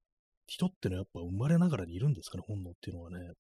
[0.47, 3.33] 人ってのはやっぱ生まれながらにいるんですかね、本能っていうのはね。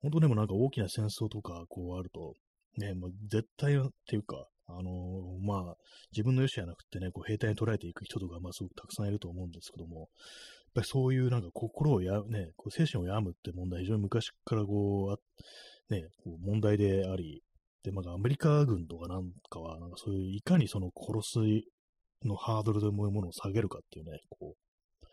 [0.00, 2.32] 本当でもなんか大きな戦争とかこうあると、
[2.78, 5.76] ね、もう絶対っていうか、あのー、まあ、
[6.12, 10.08] 自分の意思じゃなくてね、こう兵隊に捉えていく人とか、まあ、すごくたくさんいると思うんですけども、
[10.78, 15.16] ぱりそういうなんか心をや、ね、こう精神を病むって問題、非常に昔からこ
[15.90, 17.42] う、ね、こう問題であり、
[17.82, 21.38] で、まあ、アメリカ軍とかなんかは、なんかそういう、いかにその殺す
[22.26, 25.06] のハードルというものを下げるかっていうね、こう、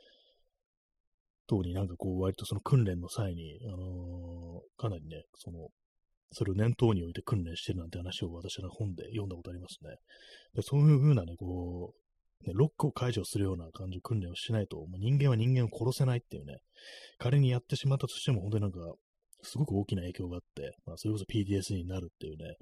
[1.48, 5.70] 等になんかこう、割とその訓練の際に、あのー、かなりね、その、
[6.32, 9.96] それを念頭に置いて訓練してるなんて話を私は本で読んだことありますね。
[10.56, 12.05] でそういうふうなね、こう、
[12.46, 16.58] ね、ロックを解除するような感じの、訓練をしないと、もう人間は人間を殺せないっていうね、
[17.18, 18.80] 仮にやってしまったとしても、本当になんか、
[19.44, 22.56] すごく大きな影響があって、まあ、それこそ PTS になるっていうね、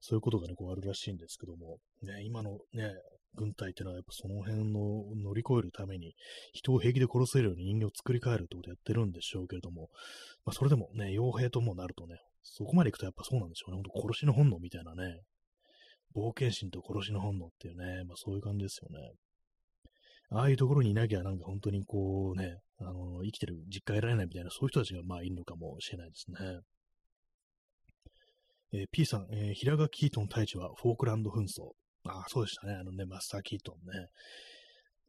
[0.00, 2.94] そういうことがね、こうあるらしいんですけども、ね、今のね、
[3.34, 6.14] 軍隊っていうのはやっぱその辺の乗り越えるために、
[6.52, 9.90] 人を平気で殺せるように人間を作り変えるってことをやってるんでしょうけれども、
[10.44, 13.82] まあ、それでもね、傭兵ともなるとね、そこまで行くとやっぱそうなんでしょうね。
[13.82, 15.20] 本当殺しの本能みたいなね、
[16.18, 19.12] 冒険心と殺しの本能っていうね、まあそういう感じですよね。
[20.30, 26.60] ああいうところにいなきゃ、なんか本当にこうね、あの、生きてる、実家得られないみたいな、そういう人たちがまあいるのかもしれないですね。
[28.72, 31.72] えー、P さん、えー、平賀キートン大地はフォークランド紛争。
[32.04, 32.74] ああ、そうでしたね。
[32.74, 34.08] あのね、マスター・キートンね。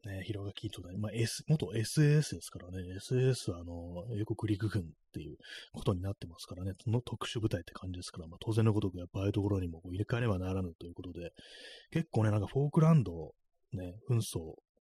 [0.04, 2.78] ね、平賀キートンまあ、S、元 SAS ですからね。
[3.00, 5.36] SAS は、あの、英国陸軍っていう
[5.74, 6.72] ことになってますからね。
[6.82, 11.32] その特殊部隊って感じですから、まあ、当然のことく、やっぱああいうところにもこう入れ替えねばならぬということで、
[11.90, 13.34] 結構ね、なんかフォークランド、
[13.72, 14.54] ね、紛争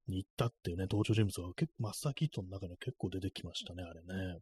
[0.06, 4.40] に行ったっていうね、登場人物が結構、マスター・キートの中に結構出てきましたね、あれね。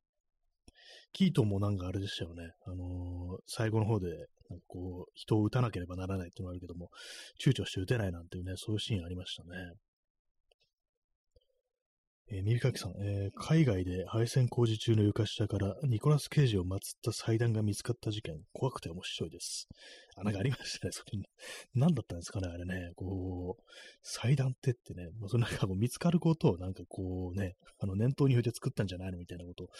[1.12, 2.50] キートンもなんかあれでしたよね。
[2.66, 4.08] あのー、最後の方で、
[4.50, 6.90] なんかこう、人を撃たなければならないっていうのがあるけども、
[7.40, 9.48] 躊躇して撃てないなんていうね、そういうシーンありましたね。
[12.30, 19.66] えー、耳かきさん、えー、海外で配線工事中の床下からニコラス・ケージを祀った祭壇が見つかった事件、怖くて面白いです。
[20.14, 21.24] あ、なんかありましたね、それに。
[21.74, 22.92] 何だったんですかね、あれね。
[22.96, 23.62] こう、
[24.02, 29.72] 祭壇ってってね、もうそのなんかこう見つかることをなんかこうね、あの念頭に置いて作ったんじゃないのみたいなことちょ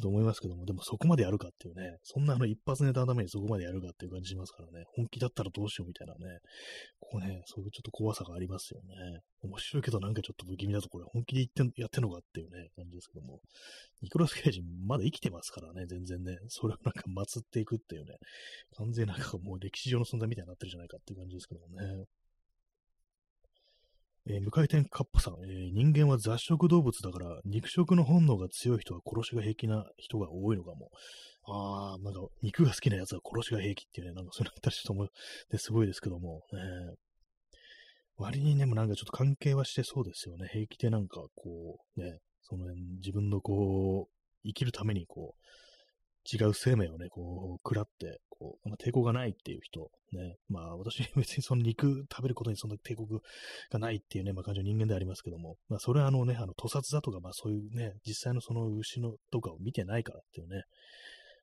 [0.00, 6.38] っと思いますけども、でもそこまでやるかっていうね、そんなあの一発ネタのためにそこまでやるかっていう感じしますからね、本気だったらどうしようみたいなね、
[7.00, 9.20] ここね、そういうちょっと怖さがありますよね。
[9.42, 13.40] 面白いけどなんかちょっと不気味だとこれ本気で言ってやってんのかっていうね、感じですけども、
[14.02, 18.16] ニコラス・ケイジまだ生きてますからね、全然ね、それをなんか祀っていくっていうね、
[18.76, 22.04] 完全なんかもう歴史上の存在みたいになってるじゃないかっていう感じですけどもね。
[24.30, 30.90] えー、無回転カップさん、えー、人間は雑食動物だから、肉食の本能が強い人は殺しが平気な人が多いのかも。
[31.46, 34.86] ああ、なんか、肉が好きなやつは殺しが平気っていうね、なんかそういうのあったりし
[35.48, 36.60] て、すごいですけども、ね、
[38.18, 40.48] 割にね、もうなんかちょっと関係はしてそうですよね。
[40.52, 44.12] 平気でなんかこう、ね、その辺、自分のこう、
[44.44, 53.06] 生きるためにこう、違う生命をね、こう、食らって、こう、まあ、抵抗がないっていう人、ね、まあ私 別にその肉食べることにそんな抵抗
[53.70, 60.64] がないっていうね、まあ感情人間でありますけども、まあそれはあのね、あの、屠殺だとか、まあそういうね、実際のその牛のとかを見てないからっていうね、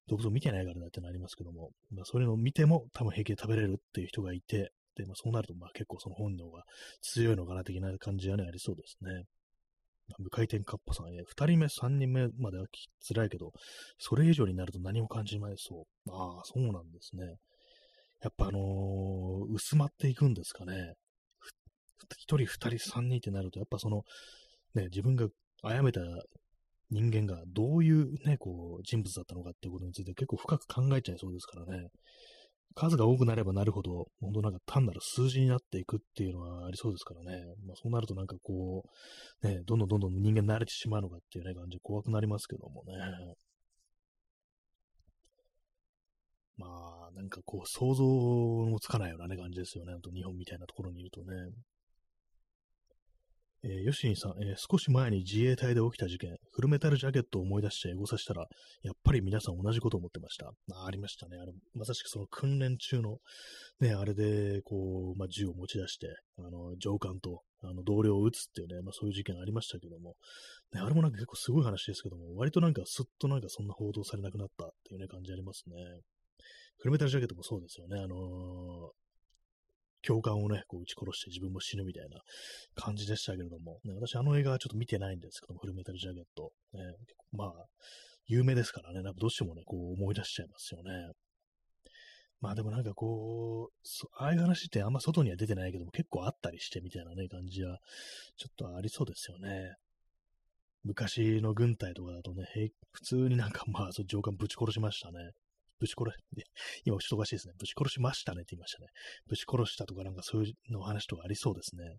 [0.07, 4.71] 動物を見てないからだってなりますけども、まあそういうのを見ても多分平気で食べれるっていう人がいて、
[5.03, 6.63] まあそうなるとまあ結構その本能が
[7.01, 9.23] 強いのかな的な感じはね、ありそうですね。
[10.19, 12.65] 無回転カッパさんへ、二人目、三人目までは
[13.07, 13.51] 辛いけど、
[13.97, 16.11] それ以上になると何も感じまいそう。
[16.11, 17.25] ああ、そうなんですね。
[18.21, 20.93] やっぱあのー、薄まっていくんですかね。
[22.17, 24.03] 一人、二人、三人ってなると、やっぱその、
[24.75, 25.27] ね、自分が
[25.63, 26.01] 殺めた
[26.91, 31.87] 人間がどういうね、こう、人物だったのかっていうことについて結構深く考えちゃいそうですからね。
[32.73, 37.45] 数が多くなればなるほど、本当なんか単なる数字になっていくっていうのはありそうですからね。
[37.65, 38.83] まあそうなるとなんかこ
[39.43, 42.93] う、ね、どんどんどんどん人間慣れてしまうのかっていうね、感じで怖くなりますけどもね。
[46.57, 46.67] ま
[47.09, 49.93] あ、なんかこう、想像もつかないようなね、感じですよね。
[50.13, 51.33] 日本みたいなところにいるとね。
[53.67, 58.45] えー、ヨシンさん、えー、少し前に自衛隊で起きた事件、フルメタルジャケットを思い出してエゴさせたら、
[58.83, 60.51] やっぱり皆さん同じこと思ってました。
[60.71, 61.37] あありましたね。
[61.37, 63.17] あれ、まさしくその訓練中の、
[63.79, 70.13] ね、あれで、こう、まあ、銃を持ち出して、あの、上官と、あの、同僚を撃つっていうね、まあ、そういう事件ありましたけども、
[70.71, 75.75] ね、あれもなんか結構すごい話ですけども、割となんかすっとなんかそんな報道されなくなったっていうね、感じありますね。
[76.77, 77.97] フルメタルジャケットもそうですよね。
[77.99, 79.04] あのー、
[80.05, 82.21] 教官をね、こう撃ち殺して自分も死ぬみたいな
[82.75, 86.51] 感じでしたけれども、ね、私あの映画はちょっと見てないんですけども、フルメタルジャケット。
[86.73, 86.81] ね、
[87.31, 87.51] まあ、
[88.27, 90.91] 有名ですからね、なんかどうしてもね、こう思い出しちゃいますよね。
[92.41, 97.79] まあでもなんかこう、ああいう話ってあんま外には出てないけども結構あったりしてみたいなね、感じは
[98.37, 99.73] ちょっとありそうですよね。
[100.83, 102.45] 昔の軍隊とかだとね、
[102.91, 105.31] 普通になんかまあ、そう上官ぶち殺しましたね。
[105.79, 106.15] ぶち殺し、
[106.85, 107.53] 今ちょっとおかしいですね。
[107.59, 108.87] ぶち殺しましたねって言いましたね。
[109.27, 111.97] ぶち殺したとかなんかそういうの話とかありそうですね。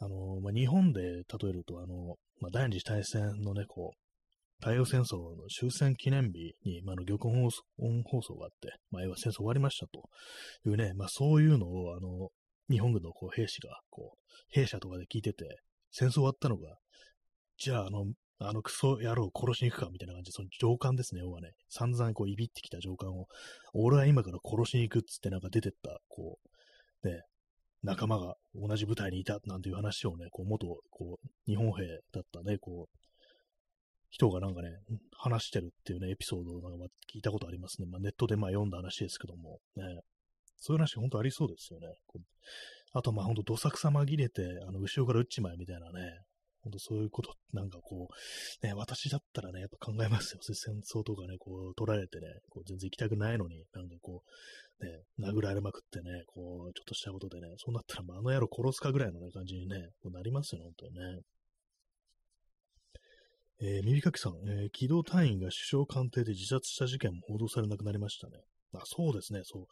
[0.00, 4.02] あの、まあ、日本で例えると、あの、まあ、第二次大戦のね、こう、
[4.60, 10.08] 太陽戦争の終戦記念日に、まあ、の玉音放送があって、まあ、要は戦争終わりましたと
[10.68, 12.30] いうね、まあ、そういうのを、あの、
[12.70, 14.18] 日本軍のこう兵士が、こう、
[14.50, 15.44] 兵舎とかで聞いてて、
[15.90, 16.76] 戦争終わったのが、
[17.58, 18.06] じゃあ、あの、
[18.48, 23.26] あのクソ野郎を殺しに行くかみたいな感じで、その上官ですね、要はね、散々こう、いびってきた上官を、
[23.74, 26.38] 俺は今から殺しに行くっつってなんか出てった、こ
[27.04, 27.22] う、ね、
[27.82, 32.98] 仲間が同じ部隊にいたなんていう話をね、こう、元、こう、日本兵だったね、こう、
[34.10, 34.68] 人がなんかね、
[35.16, 37.88] 話してるっていうね、エピソードをなんか聞いたことありますね。
[37.90, 39.84] まあ、ネットでまあ読んだ話ですけども、ね。
[40.58, 41.88] そういう話本当ありそうですよね。
[42.92, 46.20] あとまあ本当どさくさ紛れて、あの、後ろから撃っちまえみたいなね、
[46.62, 50.40] 本当そういうこと、なんかこう、ね、私だったらね、やっぱ考えますよ。
[50.54, 54.22] 戦争とかね、こう、取られてね、こう全然行きたくないのに、なんかこ
[54.80, 61.22] う、ね、殴られまくってね、こう、ちょっとしたことでね、そうなったら、まあ、あの野郎殺すかぐらいの、ね、感じにね、こうなりますよね、本当にね。
[63.64, 68.38] えー、耳かきさん、えー、機動隊員が首相官邸で自殺した事件も報道されなくなりましたね。
[68.74, 69.66] あそうですね、そう。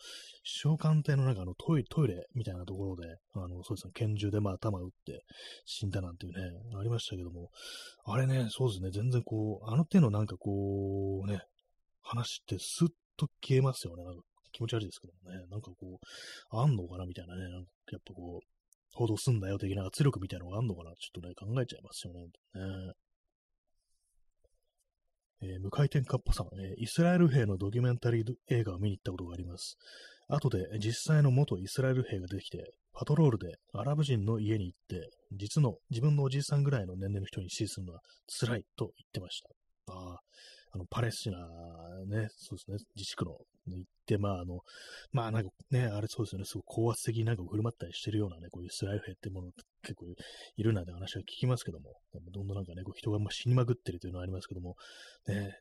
[0.65, 5.25] 首相官邸の中のトイトイレみたいなところで、あの、そうですね、拳銃でまあ頭打って
[5.65, 6.43] 死んだなんていうね、
[6.79, 7.51] ありましたけども、
[8.05, 11.41] あれね、そうですね、全然こう、あの手のなんかこう、ね、
[12.03, 14.05] 話ってスッと消えますよね。
[14.05, 18.47] なんか気持ち悪いですけどもね、なんかこう、あんのかなみたいなね、なんかやっぱこう、
[18.93, 22.21] 報道すんだよ的な圧力みたいなのがあんのかなちょっとね、考えちゃいますよね。
[22.23, 22.93] ね
[25.42, 29.76] えー、無回転カッパさん、えー、イスラエル兵のドキュメンタリー映画を見に行ったことがあります。
[30.29, 39.48] 後で実際の元イスラエル兵が出てきて、パトロールでアラブ人の家に行って、実の自分のおじいさんぐらいの年齢の人に指示するのは辛いと言ってました。
[39.92, 40.20] ああ、
[40.72, 44.61] あの、パレスチナ、ね、そうですね、自治区の行って、まあ、あの、
[45.12, 49.51] まあ、なんかね、あれそうですよね、すごい高圧的になんか振る舞ったりしてるようなね、こういうイスラエル兵ってもの
[49.83, 50.07] 結構
[50.57, 51.94] いるなんて話は聞きますけども、
[52.33, 54.77] どんどんなんかね、こう人がまあ死にまくってるというのはありますけども、
[55.29, 55.57] ね、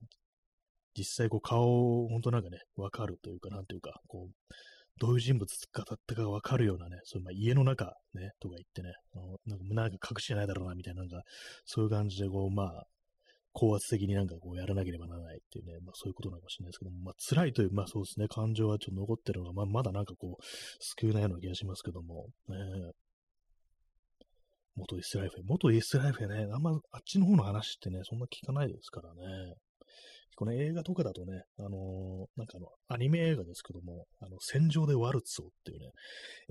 [0.97, 4.53] 実際こう顔を本当なんかね、わかるというか、なんていうか、こう、
[4.99, 11.21] どういう人物かだったかわかるようなね、そういうまあ家の中ね、とか言ってね、あのなんかなんか隠してないだろうな、みたいな、なんか、
[11.65, 12.83] そういう感じで、こう、まあ、
[13.59, 20.43] 高圧的になんかこうやらなければならないっていうね、まあそういうことなのかもしれないですけども、まあ辛いという、まあそうですね、感情はちょっと残ってるのが、まあまだなんかこう、
[20.79, 22.55] 救えないような気がしますけども、ね、
[24.77, 29.55] 元イスラエルフェ、元イスラエルフェね、あんまあっちの方の話ってね、そんな聞かないですからね。
[30.37, 35.91] この映画とかだとね、あのー、なんかあの、アニメ映画ですけども、あの、戦場でワルツをっていうね、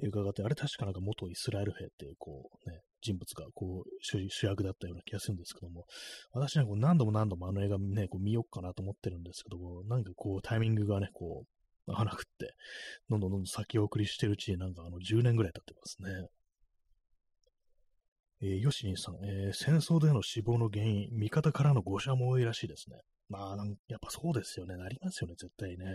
[0.04, 5.86] 映画があって、あれ確かなんか元イスラエル兵っていう、こうね、人物がこう主役だったような気がするんですけども、
[6.32, 11.44] 私はこう何度も何度もあの映画ね、こう見よっかなと思ってるんですけども、なんかこうタイミングがね、こ
[11.88, 12.54] う、合わなくって、
[13.08, 16.28] どんどんどんどん先送りしてるうちになんかあの10年ぐらい経ってますね。
[18.40, 22.96] えー、ヨシニさん、えー、戦争での死亡の原因、味方からの誤射も多いらしいですね。
[23.28, 23.56] まあ、
[23.88, 24.76] やっぱそうですよね。
[24.76, 25.86] なりますよね、絶対ね。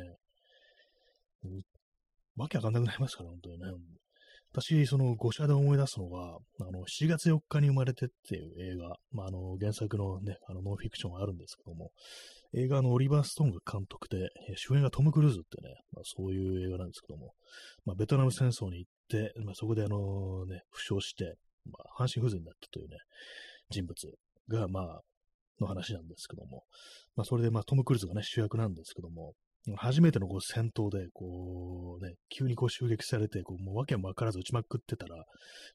[2.35, 3.65] わけわかんなくなりますから、本当にね。
[4.55, 11.91] 私、その、誤射で思い出すのが、あの、7月4日に生まれてっていう映画、まあ、あの、原作のね、あの、ノンフィクションあるんですけども、
[12.53, 17.33] 映画のオリバー・ストーンが監督で、主演がトム・クルーズってね、まあ、そういう映画なんですけども、
[17.83, 21.35] まあ、ベトナム戦争に行って、まあ、そこであのね、負傷して、
[21.65, 22.97] まあ、半身不随になったというね、
[23.71, 23.95] 人物
[24.49, 25.01] が、まあ、
[25.59, 26.63] の話なんですけども、
[27.15, 29.33] まあ、それで、まあ、トム・クルーズがね、主役なんですけども、
[29.77, 35.23] 初めてのこう戦闘で、こうね、急にこう襲撃されて、こうもう訳も分からず撃ちまくってたら、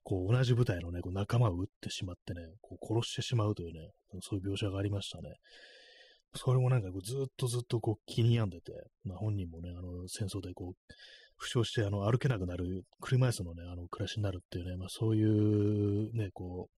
[0.03, 3.89] こう同じ部隊のね、こう仲間を撃ってしまってね、こう殺してしまうというね、
[4.21, 5.37] そういう描写がありましたね。
[6.35, 8.73] それもなんかこうずっとずっとこう気に病んでて、
[9.05, 10.95] まあ本人もね、あの戦争でこう、
[11.37, 16.73] 負傷してあの歩けなくなる、車椅子のね、あの暮らしになるっていうね、まあそういうね、こう、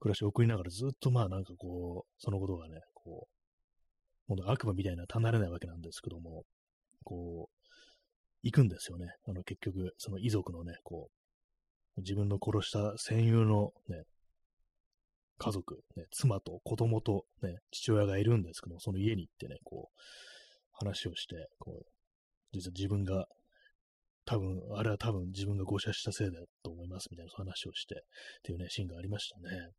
[0.00, 3.39] 暮らしを送りながらずっとまあなんかこう、そのことがね、こう、
[4.30, 6.44] 本当悪魔みたいな離れないわけなんですけども、
[7.02, 7.66] こう、
[8.44, 9.08] 行くんですよね。
[9.26, 11.10] あの結局、その遺族のね、こ
[11.96, 14.04] う、自分の殺した戦友のね、
[15.38, 20.00] 家族、ね、妻と子供と、ね、父親がいるんですけども、その家に行ってね、こう、
[20.74, 21.86] 話をして、こう、
[22.52, 23.26] 実は自分が、
[24.26, 27.98] 多分、あれは多分自分が誤射したせいだと思いますみたいな話をして、っ
[28.44, 29.70] ていうね、シーンがありましたね。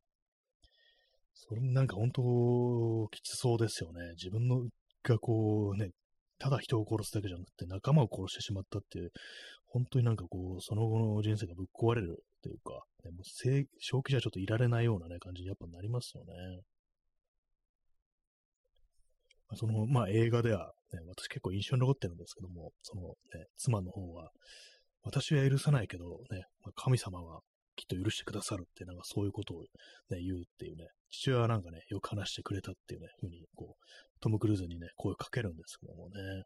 [1.34, 4.12] それもなんか本当、きつそうですよね。
[4.12, 4.68] 自分の
[5.04, 5.92] がこうね、
[6.40, 9.12] ただ人を殺すだけじゃなくて仲間を殺してしまったっていう、
[9.68, 13.66] 本当になんかこう、その後の人生がぶっ壊れるっていうか、ね、もう正
[14.04, 16.34] 気じゃちょっといられないようなね、感じにやっぱなりますよね。
[19.56, 24.32] その、まあ映画では、ね、私結構印象に残ってるんですけども、そのね、妻の方は、
[25.04, 27.42] 私は許さないけど、ね、ま神様は
[27.82, 29.62] きっと許してくださるって、なんかそういうことを、
[30.12, 33.86] ね、言うっていうね、父親はなんかね、よく話してくれたっていうね、ふうに、こう、
[34.20, 36.44] トム・クルーズにね、声かけるんですけどもね。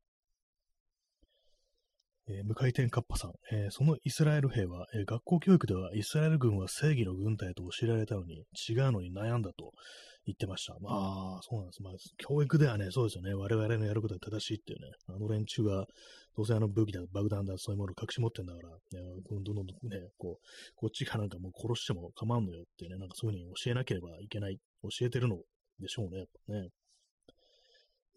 [2.27, 9.71] えー、無回転カッパさん、えー、そのイスラエル兵は、えー、学校教育ではイスラエル軍は正義の軍隊と教えられたのに違うのに悩んだと
[10.25, 10.73] 言ってました。
[10.81, 11.83] まあ、そうなんです。
[11.83, 13.33] まあ、教育ではね、そうですよね。
[13.35, 15.85] 我々のやることは正しいっていうね、あの連中が、
[16.35, 18.77] どうせあの武器だ、爆弾だ、そういうものを隠し持ってんだから、ね、
[19.29, 19.73] どんどんどんね、
[20.17, 20.45] こう、
[20.75, 25.37] こっちがなんかもう殺しても構わんのよってね、なんかそういうふうに教えなければいけない、教えてるの
[25.79, 26.69] でしょうね、やっぱね。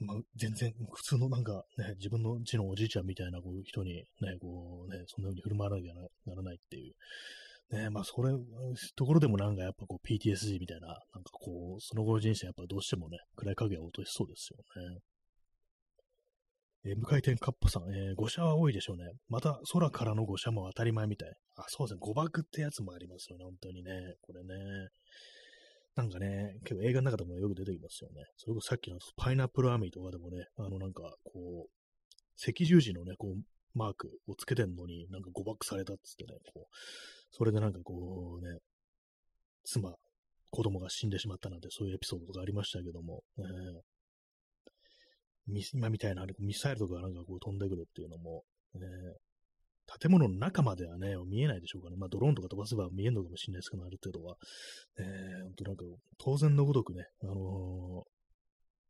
[0.01, 4.05] まあ、全然、普通のなんかね、自分の地のおじいちゃんみたいなこう人にね、
[4.40, 6.94] こうね、そんな風に振る舞わなきゃならないっていう。
[7.70, 8.32] ね、まあ、それ、
[8.96, 14.99] ところでもなんかやっぱこう PTSD みたいな、なんかこう、その後の人生やっぱどうしてもね、暗い影を落としそうですよね。
[16.84, 19.05] えー、無回転カッパさん、えー、誤射は多いでしょうね。
[19.28, 21.32] また空からの誤射も当たり前みたい。
[21.57, 21.99] あ、そうですね。
[22.01, 23.44] 誤爆ってやつもありますよね。
[23.44, 23.90] 本当にね。
[24.22, 24.55] これね。
[25.99, 28.24] なんかね、結構映画の中でもよく出てきますよね。
[28.36, 31.70] それこそさっきのパイナップルアーミーとかでもね、あのなんかこう、
[32.40, 33.42] 赤十字のね、こう、
[33.74, 36.76] マークをつけてんのになんか誤爆されたっつってね、こう、
[37.32, 38.61] それでなんかこうね、
[39.64, 39.92] 妻、
[40.53, 48.44] 子供が死んでしまったなんてそういうエピソードとかありましたけども、えー、今みたいなミサイルとかなんかこう飛んでくるっていうのも、
[48.74, 48.86] ね、
[50.01, 51.97] 建物の中まではね、見えないでしょうかね。
[51.97, 54.36] まあ、ドローンとか飛ばせば見えるのかもしれないですけど、ある程度は。
[54.99, 55.84] えー、本当なんか、
[56.18, 58.03] 当然のごとくね、あのー、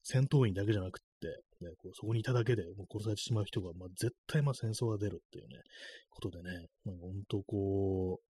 [0.02, 1.28] 戦闘員だけじゃなくって、
[1.60, 5.60] ね、こうそこにいただけでもう殺されてしまう人が、まあ、絶対まあ戦争が出るっていうね、
[6.10, 8.28] ことでね、まあ、本当こう、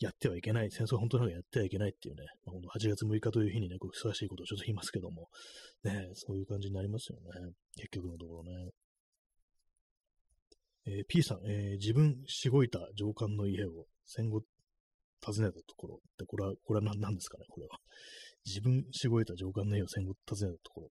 [0.00, 5.28] やってはいけない、戦争は本当なんかやってはいけないっていうね、まあ、本当8月6日という日にね、こうふさわしいことをちょっと言いますけども、
[5.82, 8.70] ね、そういう感じになりますよね、結局のところね。
[10.88, 14.40] えー、P さん、えー、自分しごいた上官の家を戦後
[15.24, 17.76] 訪ねたところって、これは、これは何ですかね、これは。
[18.46, 20.90] 自分しごいた上官の家を戦後訪ねたところ。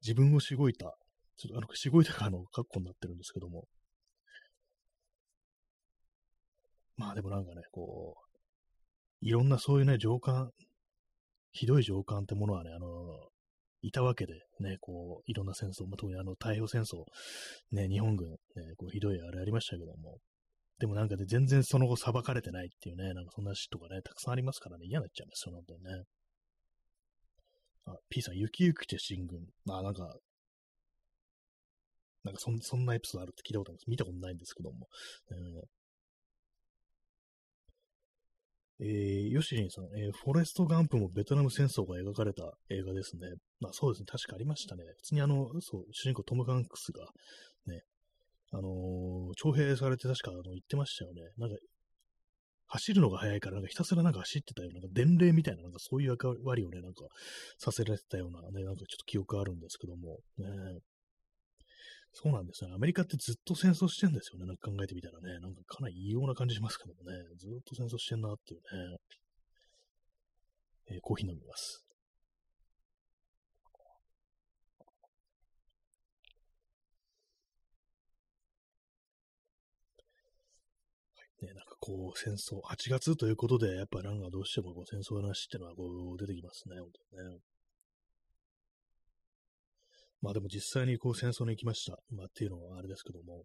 [0.00, 0.96] 自分をしごいた、
[1.36, 3.66] ちょっとあの、しごいたがあの、カッコになってるんですけども。
[6.96, 8.38] まあでもなんかね、こう、
[9.20, 10.50] いろんなそういうね、上官、
[11.52, 12.86] ひどい上官ってものはね、あの、
[13.82, 17.04] いたわけで、ね、こう、いろんな戦争、まあ、特にあの、太平洋戦争、
[17.72, 18.36] ね、日本軍、ね、
[18.76, 20.18] こうひどいあれありましたけども、
[20.78, 26.04] でもなんかで、ね、全然その後裁かれてないっていうね、なんかそんな詩とかね、たくさんありますからね、嫌になっちゃいますよ、本当にね。
[27.86, 29.40] あ、P さん、雪雪て進軍。
[29.64, 30.16] まあなんか、
[32.24, 33.90] なんかそそんなエピソードあるって聞いたことあります。
[33.90, 34.88] 見たことないんですけども。
[35.30, 35.62] えー、
[38.80, 43.28] えー、ヨシリンさん、えー、フォレスト・ガンプもベトナム戦争が描かれた映画ですね。
[43.60, 44.84] まあそうですね、確かありましたね。
[44.98, 47.06] 普通にあの、そう、主人公トム・ハンクスが、
[47.66, 47.82] ね、
[48.52, 51.22] あのー、徴兵されて確かあの言ってましたよね。
[51.38, 51.56] なんか、
[52.68, 57.04] 走るのが速いから、なんかひたすらなんか走ってたような、なんか伝令みたいな、なんかそういう役割をね、なんか
[57.56, 60.46] させられてたようなね、なんかちょっと記憶あるんですけども、ね、
[62.20, 62.72] そうなんですね。
[62.74, 64.46] アメリカってずっと戦争してるんですよね。
[64.46, 65.38] なんか考えてみたらね。
[65.38, 67.16] なんかかなり異様な感じしますけどもね。
[67.38, 68.60] ずっと戦争してんなっていう
[68.90, 68.98] ね。
[70.90, 71.84] えー、コーヒー飲みます。
[81.40, 87.38] ね、なんかこう、戦争、8月ということで、やっぱなんかどうしてもこう戦争の話っていうのはこう出てきますね、本当にね。
[90.20, 91.98] まあでも実際にこう戦争に行きました。
[92.14, 93.44] まあっていうのはあれですけども、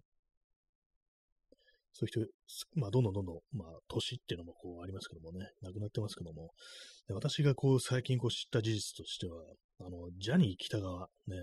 [1.93, 6.49] そういう人、まあ、どんどんどんどん、まあ、年っていうのもこうありますけどもね、亡くなってますけども、
[7.07, 9.43] で私がこう、最近こう知った事実としては、
[9.79, 11.35] あの、ジャニー北川、ね、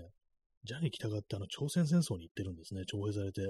[0.65, 3.41] ジャニー北川ってあの、朝鮮戦争に行ってるんですね、徴兵されて、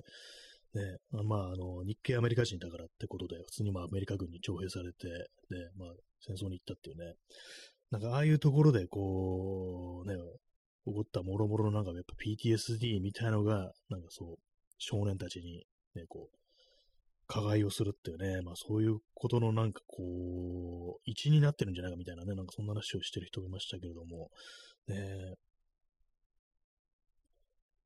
[0.73, 5.89] ね、まあ、あの、日系アメリカ人だからってことで、普通にまあ、アメリカ軍に徴兵されて、ね、まあ、
[6.25, 7.15] 戦争に行ったっていうね、
[7.89, 10.15] なんか、ああいうところで、こう、ね、
[10.85, 14.35] 起こったもろもろのなんか、やっぱ PTSD みたいのが、なんかそう、
[14.77, 15.65] 少年たちに、
[15.95, 16.37] ね、こう、
[17.27, 24.31] 加害をするっていうね、まあそういうことのなんかこう、一になってるんじゃないかみたいなね、なんかそんな話をしてる人もいましたけれども、
[24.87, 25.35] ね。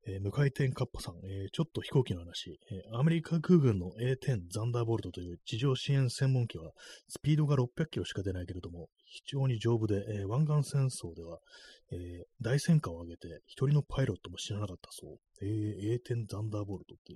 [0.08, 6.70] えー、無回転カッパさん、えー、ちょっと飛行機の話、えー、アメリカ空軍の A10 ザンダーボルトという地上支援専門機は、
[7.08, 11.38] スピードが600キロしか出ないけれども、非常に丈夫で、え湾岸戦争では、
[11.90, 15.18] え大戦果を上げて、一人のパイロットも知らなかったそう。
[15.42, 17.14] え A10 ザンダーボルトって、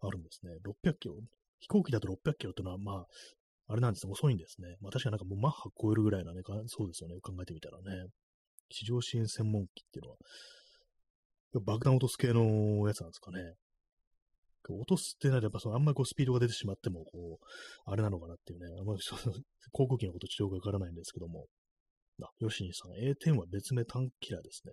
[0.00, 0.52] あるんですね。
[0.64, 1.16] 600キロ？
[1.60, 3.06] 飛行機だと600キロっていうのは、まあ、
[3.68, 4.76] あれなんですね、遅いんですね。
[4.80, 8.08] まあ確かなんかもうマッハ超えるぐらいなね、そうですよね、考えてみたらね。
[8.70, 10.16] 地上支援専門機っていうのは、
[11.60, 13.54] 爆弾落とす系のやつなんですかね。
[14.68, 19.00] 落とすってなれば、そのあんまりこうスピードが出てしまっても、こう、あれなのかなっていうね、あんまり
[19.72, 21.46] 航空機のことちょっとわからないんですけども、
[22.22, 24.72] あ、ヨシニさん、A10 は別名短キラーですね。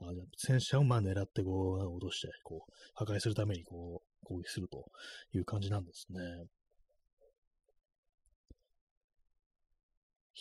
[0.00, 4.84] あじゃ戦車をまあ狙ってこう、落として、こう、破壊するためにこう、攻撃すると
[5.32, 6.20] いう感じなんですね。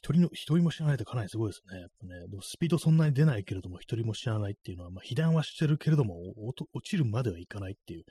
[0.04, 1.80] 一人の、一人も知らないってかなりすごいですね。
[1.80, 8.04] やっぱね、でもスピードそんなに出ないけれども、一人も知らないっていうのは、まあ、被弾はしてるけれども、落ちるまではいかないっていう、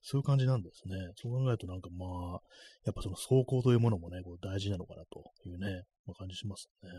[0.00, 0.94] そういう感じなんですね。
[1.16, 2.40] そう考えるとなんかまあ、
[2.84, 6.90] やっぱその走行というものもね、こう大事なのかなというね、まあ、感じしますね。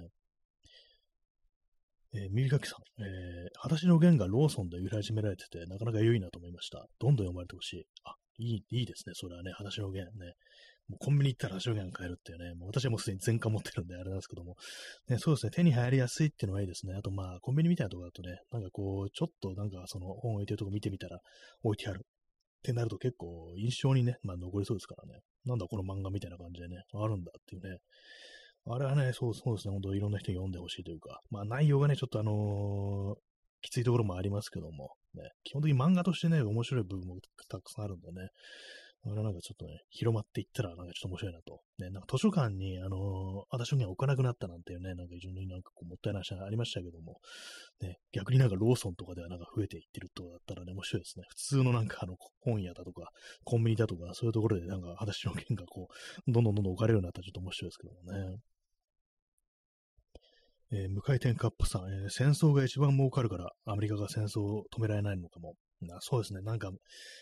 [2.13, 6.85] えー、ミリカキさん、えー、裸足の弦がローソンで売り始められてて、なかなか良いなと思いました。
[6.99, 7.85] どんどん読まれてほしい。
[8.03, 9.13] あ、いい、いいですね。
[9.15, 10.33] それはね、裸足の弦ね。
[10.91, 14.55] もうコンビニ行ったら足の弦買えるっていうね、もう私はもうすでに全巻持ってるんであれなんですけども、
[15.07, 16.93] ね、そうですね、手に入りやすいっていうのはいいですね。
[16.93, 21.19] あとまあ、コンビニみたいなとこだとね、なんかこう、ちょっとなんかその本置いてるとこ見てみたら
[21.63, 22.05] 置いてある。
[22.05, 25.21] ってなると結構印象にね、まあ残りそうですからね。
[25.45, 27.79] なんだこの漫画みたいな感じでね、あるんだっていうね、
[28.67, 33.19] あれはね、そうそうですね、本当いろんな人に読んでほしいというか、まあ内容がね、ちょっとあのー、
[33.61, 37.15] きついところもありますけども、ね、基本的に漫画としてね、面白い部分も
[37.49, 38.29] たくさんあるんでね、
[39.03, 41.61] あれなんかちょっとね、広まっていったら、なんかちょっと面白いなと。
[41.79, 47.17] ね、なんか図書館に、あのー、私には置かなくなったなんていうね、なんか非常になんかこうもったいない話がありましたけども、
[47.81, 51.25] ね、逆になんかローソンとかではなんか増えていってるとだったらね、面白いですね。
[51.29, 53.09] 普通のなんかあの、本屋だとか、
[53.43, 55.87] コンビニだとか、そういうところでなんか私の件がこ
[56.27, 58.03] う、どんどんどんどん置かれるようになったらちょっと面白いですけども
[58.35, 58.37] ね。
[60.73, 65.55] えー、無回転カップさん、えー、戦争が一番儲かるからアメリカが戦争を止められないのかも。
[65.99, 66.41] そうですね。
[66.41, 66.71] なんか、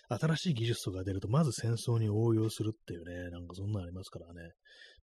[0.09, 4.51] 新しい技術とか出ると、まず戦争に応用するっていうね、なんかそんなのありますからね。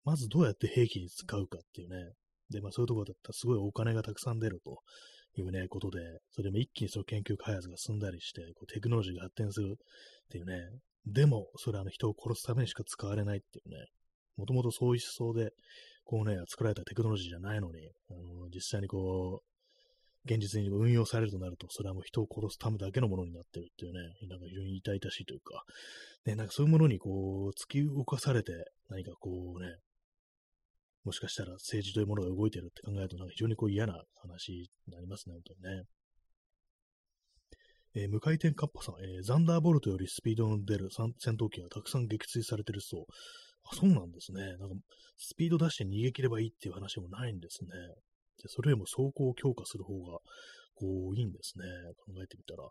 [0.03, 2.13] まずどうやって兵器に使うかっていうね。
[2.49, 4.79] で、まあそういうところだったらすごいお金がたくさん出ると
[5.39, 5.99] いうね、ことで、
[6.31, 10.55] それでも一気にその研究開発が進んだりして、こうテクノロジーが発展するっていうね。
[11.05, 13.87] でも、それはあの人を殺すためにしか使われないっていうね。
[14.37, 15.51] もともとそういう思想で、
[16.03, 19.54] こうね、作られたテクノロジーじゃないのに、あの実際にこう、
[20.25, 25.63] 現実に運用されるとなると、それはもう人を殺すためだけのものになってるっていうね、なんか非常に痛々しいというか、
[26.25, 27.09] ね、なんかそういうものにこ
[27.47, 28.53] う、突き動かされて、
[28.89, 29.77] 何かこうね、
[31.03, 34.51] もしかしたら政治というものが動いてるって考えると、なんか非常にこう嫌な話
[34.87, 35.83] になりますね、本当にね。
[37.97, 43.05] えー、無回転カッパさん、えー、ザンダーボルトよりスピードの出る戦闘機がたくさん撃墜されてるそう。
[43.71, 44.41] あ、そうなんですね。
[44.57, 44.75] なんか、
[45.17, 47.69] スピード出して逃げ切ればいいっていう話もないんですね。
[48.45, 50.19] で、それよりも走行を強化する方が、
[50.75, 51.65] こう、いいんですね。
[52.05, 52.69] 考えてみたら。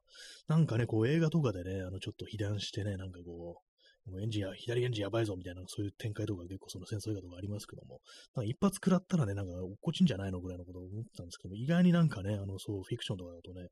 [0.49, 3.63] なんかね、こう、映画とかでね、あの、ちょっと被弾してね、なんかこ
[4.07, 8.01] う、もうエンジンや、左エンジンやばいぞみたいな、そういう展開とか結構その戦争映画とかありますけども、
[8.37, 13.69] なんか一発食らったらね、なんか落っこちんじゃないのぐらいのことを思ってたんですけども、意外になんかね、あの、そう、フィクションとかだとね、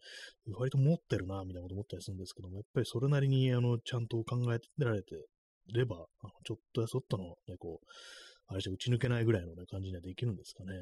[0.57, 5.17] 割と持ってるな、みたいなこと思ったりするんですけども、やっぱりそれなりに、あの、ちゃんと考えられて
[5.75, 7.87] れば、あのちょっとやそっとのね、こう、
[8.47, 10.73] あれじゃ打ち抜けないぐらいの、ね、感じにはできるんですかね。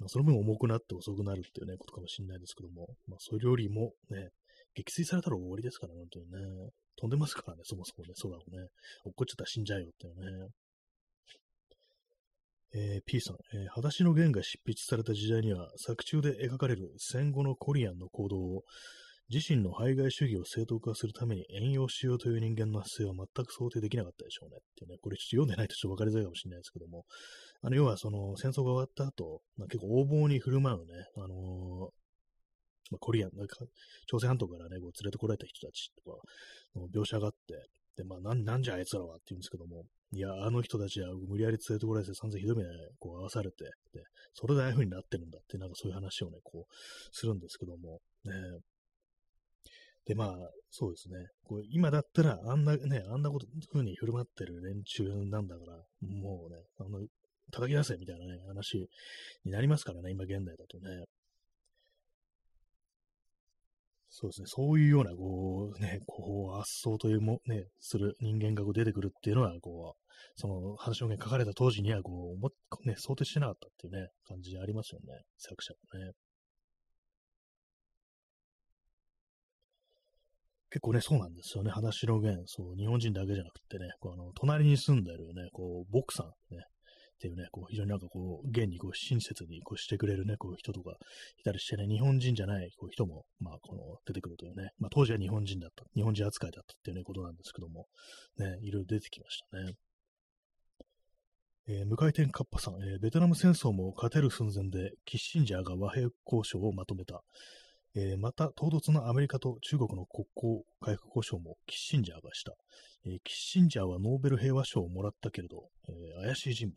[0.00, 4.30] ま、その分重くなって遅くなるっていうね、ことかもしれないですけども、まあ、それよりもね、
[4.74, 6.70] 撃墜されたら終わりですから、本当にね。
[6.96, 8.68] 飛んでますからね、そもそもね、空をね。
[9.04, 10.48] 落っこっちゃったら死んじゃうよっていうね。
[12.72, 18.62] えー、P さん、えー、裸足の弦が執筆された時代には、作中で描かれる戦後のコリアンの行動を
[19.28, 24.58] 自身の排外主義を正当化するために援用しようという人間の姿勢は全く想定できなかったでしょうね。
[24.58, 27.04] っていうね、これちょっと読んでないとちょっと分かりづらいかもしれないですけども、
[27.62, 31.90] あの、要はその戦争が終わった後、まあ、結構横暴に振る舞うね、あのー、
[32.90, 33.56] まあ、コリアン、なんか
[34.06, 36.18] 朝鮮半島からね、こう連れてこられた人たちとか
[36.94, 37.54] 描写があって、
[37.96, 42.64] で、まあ、なん、なんじゃあいつらはって言うんですけども、いや、あの人たちは無理やり連れてこられて散々ひどい目
[42.98, 44.02] こう合わされて、で、
[44.34, 46.74] それでああいう風になってるんだって、なんかそういう話をね、こう、
[47.12, 48.32] するんですけども、ね。
[50.06, 50.36] で、まあ、
[50.70, 51.14] そうですね。
[51.44, 57.00] こう今だったら、あんなね、あんなこと、風に振る舞ってる連中なんだから、もうね、あの、
[57.50, 58.88] 叩き出せみたいなね、話
[59.44, 61.04] になりますからね、今現代だとね。
[64.12, 72.50] そうですね、そういうような、こう、ね、こう、圧相というも、ね、する人間がこう出てくるっていうのは、こう、その話の件書かれた当時には、こう、も
[72.84, 76.12] ね、想定してなかったっていうね、感じありますよね、作者もね。
[80.70, 86.64] 結構ね、そうなんですよね、話の源、そう、日本人だけじゃなくてね、こうあの隣に住んでるね、こう、ボクさん、ね、
[87.20, 90.96] っていうね、こう非常になんかこう、現にこう親切にこうしてくれるね、こう人とか
[91.38, 97.88] いたりしてね、日本人じゃないこう人も、まあ、この出てくるというね、まあ当時は日本人だった、日本人扱いだったっていうね、ことなんですけども、
[98.38, 99.74] ね、いろいろ出てきましたね。
[101.68, 107.22] えー、無回転カッパさん、えー、ベトナム戦争も勝てる寸前で、キッシンジャーが和平交渉をまとめた。
[107.96, 112.54] えー、また、唐突なアメリカと中国の国交回復交渉もキッシンジャーがした。
[113.04, 116.76] えー、キッシンジャーはノーベル平和賞をもらったけれど、えー、怪しい人物。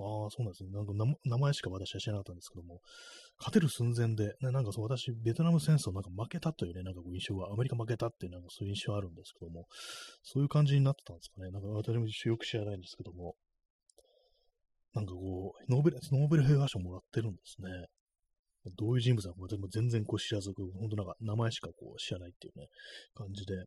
[0.00, 0.70] ああ、そうなんですね。
[0.72, 0.92] なんか
[1.24, 2.80] 名前しか私は知らなかったんですけども、
[3.38, 9.66] 勝てる寸前で、ね、なんかそう私、ベトナム戦争なんか負けたというね、なんかこう印象が、アメリカ負けたっていうなんかそういう印象あるんですけども、
[10.22, 11.50] そういう感じになってたんですかね。
[11.50, 13.34] なんか私もよく知らないんですけども、
[14.92, 17.70] なんかこう、ノーベル、ノーベル平和賞もらってるんですね。
[18.76, 22.66] どういう人物なのか私も全然こう知らず、本当なんか名前しかこう知らないっていうね、
[23.14, 23.64] 感じで、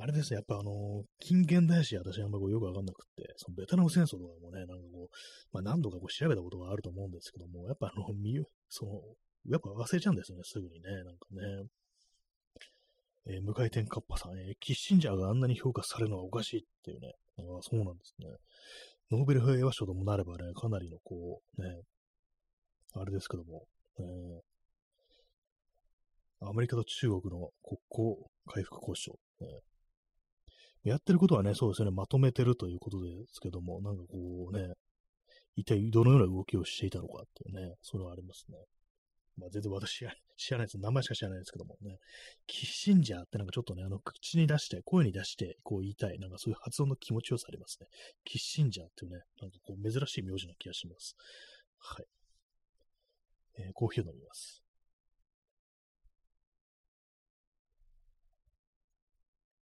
[0.00, 5.16] あれですね、やっぱあの、近現代史、私あんまりよくわかんなくて、そのベトナム戦争とかもね、なんかこう、
[5.52, 8.92] まあ何度かこう調べたことがあると思うんですけども、やっぱあの、みその、
[9.48, 11.68] やっぱ忘れちゃうんですよね、すぐにね、なんかね。
[13.30, 18.26] えー、無回転カッパさん、えー、キッシンジャーがあんなに評価されるのはおかしいっていうね、あそうなんですね。
[19.10, 21.68] ノーベル平和賞ともなればね、かなりのこう、ね、
[22.94, 23.66] あれですけども、
[23.98, 28.16] えー、アメリカと中国の国交
[28.46, 29.60] 回復交渉、え
[30.84, 34.74] やってることはね、そうですね、まとめてるということですけども、なんかこうね、
[35.56, 38.58] 一体どのような動きをしていたのかっていうね、それはありますね。
[39.36, 40.78] まあ、全然私は知らないです。
[40.78, 41.98] 名前しか知らないですけどもね。
[42.46, 46.18] キッシンジャーってなんかちょっとね、あの、口に出して、声に出して、こう言いたい。
[46.18, 47.86] なんかそういう発音の気持ちよさありますね。
[48.24, 51.16] キッシンジャーっていうね、なんかこう珍しい名字な気がします。
[51.78, 52.06] はい。
[53.58, 54.62] えー、コーヒーを飲みます。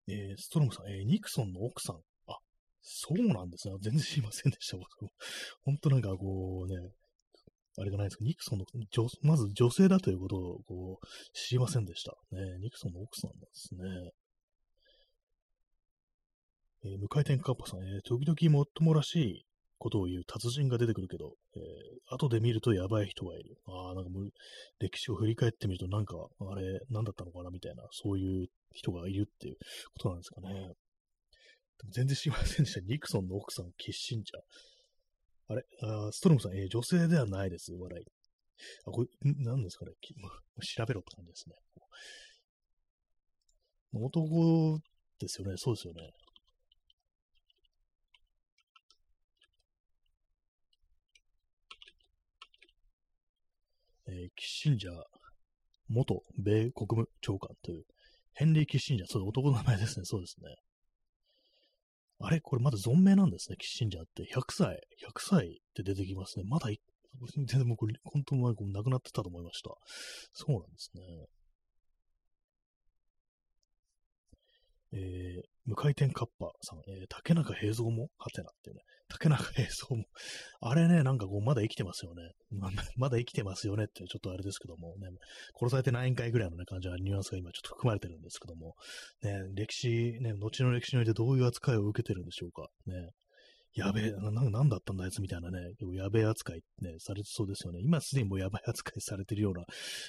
[0.09, 1.97] えー、ストロムさん、えー、ニクソンの奥さん。
[2.28, 2.39] あ、
[2.80, 3.74] そうなんですね。
[3.80, 4.76] 全然知りませんでした。
[4.76, 5.11] 僕も
[5.64, 6.93] 本当なんかこうね、
[7.76, 8.66] あれがないですけど、ニクソンの、
[9.22, 12.16] まず女性だということをこう知りませんでした。
[12.30, 14.11] ね、ニクソンの奥さんなんですね。
[16.84, 19.47] えー、無回転カッパさん、えー、時々もっともらしい
[19.79, 23.57] ことを言う達人が出てくるけど、えー、後で見るとやばい人がいる。
[23.66, 24.31] ああ、なんかもう、
[24.81, 27.51] 歴史を振り返ってみると、なんか、あれ、何だったのかな？
[27.51, 29.57] みたいな、そういう人がいるっていう
[29.95, 30.49] ことなんですかね。
[30.53, 32.81] でも全然知りませんでした。
[32.81, 34.41] ニクソンの奥さん、キッシンジャー。
[35.51, 35.64] あれ？
[35.83, 37.72] あストロムさん、えー、女性ではないです。
[37.72, 38.05] 笑い。
[38.85, 39.93] あ、これ、何ですかね？
[40.76, 41.55] 調べろって感じですね。
[43.93, 44.81] 男
[45.20, 45.57] ですよね。
[45.57, 46.12] そうですよね。
[54.09, 54.94] えー、キッシンジャー、
[55.88, 57.84] 元米国務長官という、
[58.32, 60.54] ヘンリー・キッシンジャー、そう、男の名前ですね、そうですね。
[62.20, 64.24] あれこれまだ存命なんですね、キッシンジャーって。
[64.24, 66.44] 100歳、100歳って出てきますね。
[66.46, 66.68] まだ、
[67.34, 69.70] 全然もう、本当に亡くなってたと思いました。
[70.32, 71.02] そうなんですね。
[74.92, 78.82] えー、無回転カッパさん、えー、竹中平蔵もはてなっていうね。
[79.09, 80.04] 竹中平蔵も
[80.61, 82.32] あれね、なんかこう、まだ生きてますよね。
[82.96, 85.09] まだ生きてますよねって、ちょっとあれですけども、ね、
[85.59, 88.74] 殺されて何回ぐらいのね、感じは、ニュアンスが今ちょっと含まれてるんですけども、
[89.22, 92.68] ね、歴史、ね、後の歴史においてどういう扱いを受けてるんでしょうか。
[92.86, 93.11] ね、
[93.75, 95.59] やべえ、な、なんだったんだあいつみたいなね、
[95.93, 97.81] やべえ扱いね、されてそうですよね。
[97.83, 99.64] 今すでにもうやばい扱いされてるような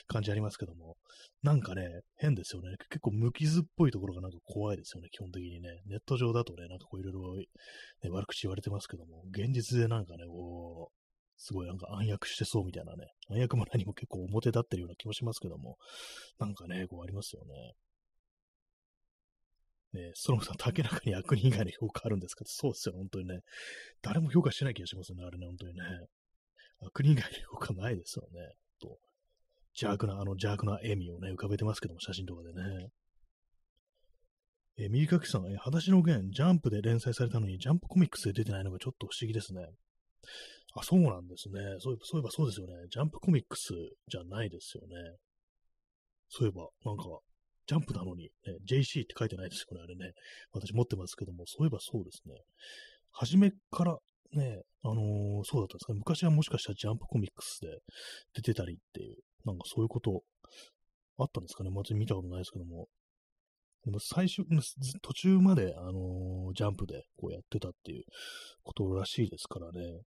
[0.08, 0.96] 感じありますけども、
[1.44, 2.76] なんかね、変ですよね。
[2.90, 5.70] 結構無傷っぽいところがなんか怖いですよね、基本的にね。
[5.86, 10.96] ネット上だとね、なんかこういろいろ、悪口言われてますけども、現実でなんかね、こう、
[11.38, 15.78] すごいなんか暗躍してそうみたいなね、暗躍も何も結構表立ってるような気もしますけども、
[16.38, 17.74] なんかね、こうありますよね。
[19.94, 22.44] ね、ストロムさん、竹中に悪人以外の評価あるんですか？
[22.46, 23.40] そうですよ、本当にね。
[24.02, 25.82] 誰も評価しない気がしますね、あれね、本当にね。
[26.82, 28.54] 悪人以外の評価ないですよね。
[28.80, 29.00] と。
[29.76, 32.90] 邪悪な、あの邪悪な笑みをね、浮かべてますけども、写真とかでね。
[34.78, 39.66] え、右書きさん、えー、裸足の弦、ジャンプで連載されたのに、ジャンプコミックスで出てないのがちょっと不思議ですね。
[40.76, 41.60] あ、そうなんですね。
[41.80, 42.74] そういえば、そういえばそうですよね。
[42.90, 43.74] ジャンプコミックス
[44.08, 44.96] じゃないですよね。
[46.30, 47.04] そういえば、なんか、
[47.70, 50.14] ジャンプなのに、ね、JC って書いてないですよね、あれね。
[50.52, 52.34] 私持ってますけども、そういえばそうですね。
[53.12, 53.98] 初めから
[54.34, 56.00] ね、あのー、そうだったんですかね。
[56.00, 57.68] 昔はもしかしたらジャンプコミックスで
[58.34, 60.24] 出てたりっていう、なんかそういうこと
[61.20, 61.70] あったんですかね。
[61.72, 62.88] 私見たことないですけども。
[63.86, 64.44] でも最初、
[65.04, 68.04] 途中まで、あのー、ジャンプでこうやってたっていう
[68.64, 70.02] ことらしいですからね。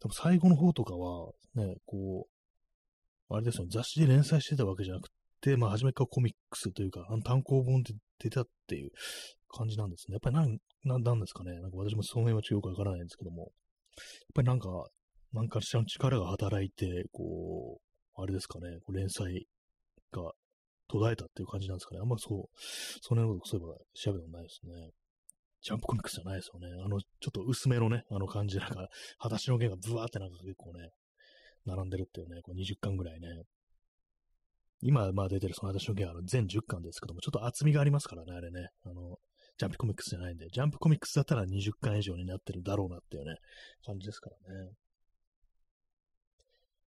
[0.00, 2.35] 多分最後の方とかは、ね、こう、
[3.28, 5.08] あれですよ、雑誌で連載してたわけじゃなく
[5.40, 8.90] て、まあ、初めからコミックスというか、あの単行本で出たっていう
[9.48, 10.14] 感じなんですね。
[10.14, 11.52] やっぱりなん、なんなんですかね。
[11.60, 13.50] なんか私もその辺はちょっとよくわからないんですけども、やっ
[14.34, 14.68] ぱりなんか、
[15.32, 19.46] なんかしらの力が働いて、こう、あれですかね、こう連載
[20.12, 20.32] が
[20.88, 22.00] 途絶えたっていう感じなんですかね。
[22.00, 22.48] あんまそう、
[23.02, 24.90] その辺のことそういえば調べたことないですね。
[25.62, 26.68] ジャンプコミックスじゃないですよね。
[26.84, 30.90] あの、ちょっと薄めのね、あの感じ、なんか、裸足の毛がブワーってなんか結構ね、
[31.66, 33.28] 並んでるっていうね、こう20巻ぐらいね。
[34.80, 38.68] 今、まあ出てるその裸足の毛は全10巻ですけども、ちょっと厚みがありますからね、あれね。
[38.84, 39.18] あの、
[39.58, 43.36] ジャンプコミックスじゃないんで、ジャンプコミックスだったら20巻以上になってるだろうなっていうね、
[43.84, 44.70] 感じですからね。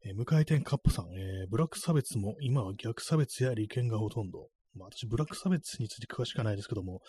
[0.06, 4.50] えー、無回転カップさん、えー、ブラック差別も今は逆差別や利権がほとんど。
[4.76, 7.02] まあ私、ブラック差別について詳しくはないですけども、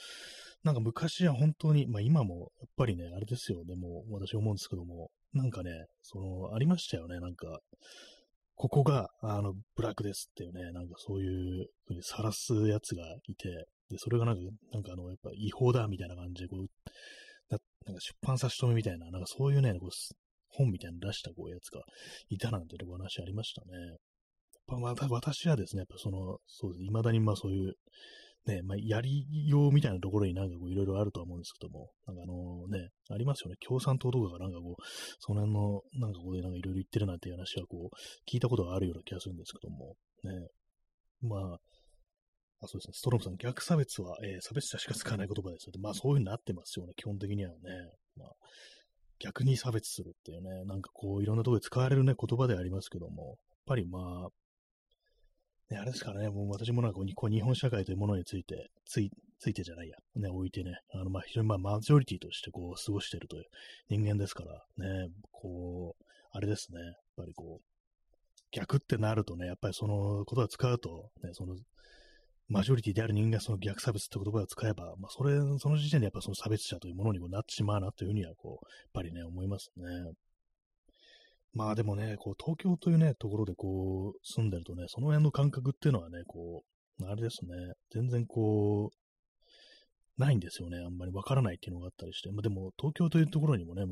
[0.64, 5.70] なんか昔は本当に、まあ今もやっぱりね、あれですよ、でも私思うんですけども、なんかね、
[6.02, 7.60] その、ありましたよね、なんか、
[8.56, 13.48] ここが、あの、ブラックですっていうね、なんかそういうふうに晒すやつがいて、
[13.90, 16.66] で、それがなんか、なんかあの、やっぱ違法だみたいな感じで、こう、
[17.86, 19.90] なんか出版差し止めみたいな、なんかそういうね、こう
[20.50, 21.80] 本みたいな出したこうやつが
[22.28, 23.68] いたなんていうお話ありましたね。
[23.78, 23.96] やっ
[24.66, 26.84] ぱまた私はですね、やっぱその、そうです。
[26.84, 27.74] 未だにまあそういう、
[28.46, 33.56] ね、まあ、やりようみたいなところになんかこういろいろあるとは思うんですけども、なんかあのね、ありますよね。
[33.66, 34.82] 共産党とかがなんかこう、
[35.18, 37.96] その辺のなんかここでなんかいろいろ言ってるなんて話はこう、
[38.30, 40.48] 聞いたことがあるような気がするんですけども、ね。
[41.22, 41.58] まあ、
[42.62, 45.72] あそうですね、ストロムさん、逆差別は、えー、差別者しか使わない言葉ですよ。
[45.80, 47.58] まあそういうふうになってますよね、基本的にはね。
[48.16, 48.28] まあ、
[49.18, 53.36] 逆に差別するっていうね、なんかこういろんなところで使われるね、言葉でありますけども、やっ
[53.66, 54.28] ぱりまあ、
[55.70, 59.10] ね、あれですからね、もう私もなんかこう日本社会というものについて、つい
[59.40, 63.44] ついてじゃないや、ね、置いてね、あの、まあ、非常にまあ、マジョリティとしてこう、過ごしてるという
[63.88, 64.52] 人間ですから、
[64.84, 67.64] ね、こう、あれですね、やっぱりこう、
[68.52, 71.56] 逆ってなるとね、やっぱりその言葉を使うと、ね、その、
[72.48, 79.84] マジョリティである人間がその逆差別って言葉を使えば、まあ、それ、その時点でやっぱその差別者というものにもなってしまうなというふうには、こう、やっぱりね、思いますね。
[81.52, 86.62] まあでもね、こう、東京というね、ところでこう、住んでるとね、その辺の感覚っていうのはね、こ
[87.00, 87.50] う、あれですね、
[87.92, 90.78] 全然こう、ないんですよね。
[90.78, 92.30] あんまりわからないっていうのがあったりして。
[92.30, 93.84] まあでも、東京というところにもね、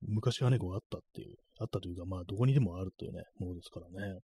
[0.00, 4.18] 昔はね、こうあったっていう、あったというか、まあ、どこにでもあるというね、ものですからね。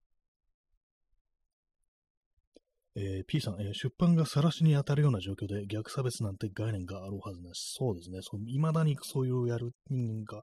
[2.96, 7.74] えー、P さん、えー、出版が晒しに当たるような状況で逆差別なんて概念があるはずなし。
[7.78, 8.18] そうですね。
[8.22, 10.42] そ未だにそういうやる人間が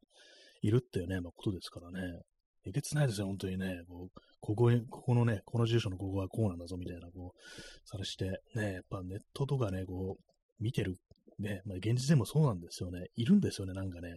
[0.66, 2.22] いるっていうね、まあ、ことですからね。
[2.68, 3.84] えげつないですよ、本当にね。
[3.88, 10.95] こうここここのね、この住所のここはこうなんだぞ、みたいな、こう、さらして、ね、やっぱネットとかね、こう、見てる、
[11.38, 13.07] ね、まあ、現実でもそうなんですよね。
[13.16, 14.09] いるんですよね、なんかね。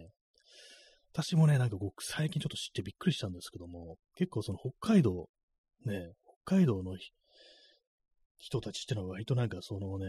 [1.13, 5.29] 私もね、なんかこう、最近ちょっと知ってびっくりしたんですけども、結構その北海道、
[5.85, 6.13] ね、
[6.45, 6.97] 北海道の
[8.37, 10.05] 人たちってのは割となんかそのね、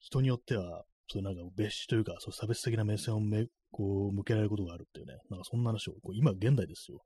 [0.00, 7.00] 人によっては、そうなんか別紙というか、そう差別的な目線をめこう向けられることがあるっていうね、なんかそんな話を、こう今現代ですよ。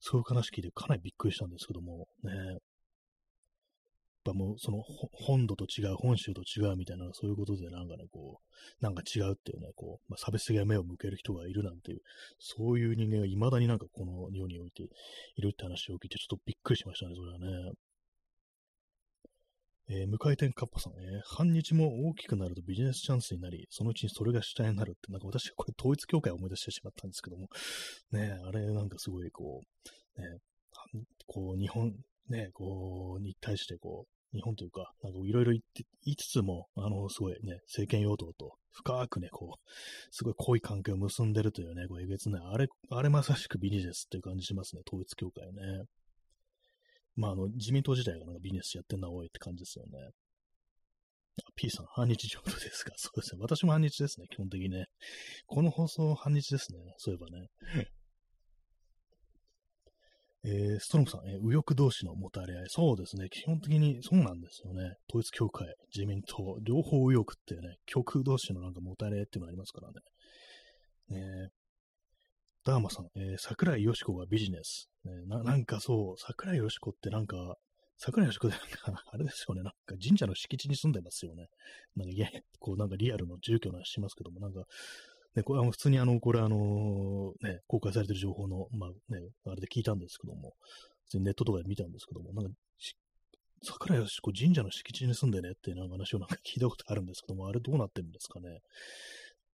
[0.00, 2.58] そういう話聞いてかなりびっくりしたんですけども、ね、やっ
[4.24, 12.00] ぱもうその本土と違う、本州と違うみたいな、そういうことでなんかね、こう、なんか違うっていうね、こう、まあ、差別的な目を向ける人がいるなんていう、
[12.38, 17.72] そういう人間が未だになんかこの世においているって話を聞いてちょっとびっくりしましたね、それはね。
[19.88, 27.48] えー、無回転カッパさん、えー、半日も大きくなるとビジネスチャンスになり、そのうちにそれが主体になるって、なんか私はこれ統一教会を思い出してしまったんですけども、
[28.12, 29.62] ねあれなんかすごいこ
[30.18, 30.26] う、ね
[31.26, 31.92] こう日本、
[32.28, 39.70] ね、こう、に対してこう、日本というか、なんかいろいろ言って、言いつつも、あの、すごいね、政権与党と深くね、こう、
[40.10, 45.84] すごい濃い関係を結んでるというね、こう、えげつない、あれ、あれまさしくビジネスっていう感じしますね、統一教会ね。
[47.16, 50.10] まあ、あの、自民党自体がなんかビジネスやってんのは多いって感じですよね。
[51.54, 52.92] P さん、半日浄土ですか？
[52.96, 53.40] そうですね。
[53.40, 54.86] 私も半日ですね、基本的にね。
[55.46, 56.78] この放送半日ですね。
[56.98, 57.48] そういえばね。
[60.44, 62.64] えー、ストロムさん、えー、右翼同士のもたれ合い。
[62.68, 63.28] そうですね。
[63.30, 64.94] 基本的にそうなんですよね。
[65.10, 70.00] 統一教会、自民党、両方右翼ってね、極右同士のなんかもたれ合いっていうのありますからね。
[71.08, 71.50] ね
[72.66, 74.90] ダーマさん、えー、桜井よしこがビジネス。
[75.04, 77.54] ね、ななんかそう、桜井よしこってなんか、
[77.96, 81.46] 桜井よしこでなんか、 あれですよね、なんか神社の敷地に住んでますよね。
[81.94, 84.66] なんか、いや、こうなんかリアルの住居の話しますけども、なんか、
[85.36, 90.56] ね、これは普通にあの、これあの、ね、公開されてる情報の、まあね、あれで聞いたんですけども、
[91.04, 92.50] 普通にネットとかで見たんですけども、なんか、
[93.62, 98.60] 桜井しこ神社の敷地に住んでねってなんか話をなんか聞いたことあるんですけども、あれどうなってるんですかね。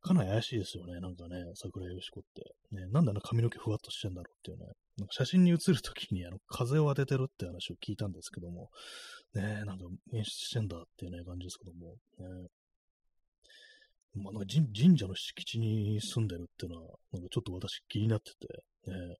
[0.02, 2.76] かなり怪しいですよね、なんかね、桜井よしこって。
[2.76, 4.66] ね、なんであの髪の毛ふわっとしてんだろうっていうね。
[4.98, 8.68] なんか写真に写るときにあの風を当ててるって話を聞いたんですけども、
[9.34, 12.48] ね、なんか演出してんだっていうね、感じですけども、ね、
[14.14, 19.16] まあ、なんか神社の敷地に住んでるっていうのは、なんかちょっと私気になってて、ね、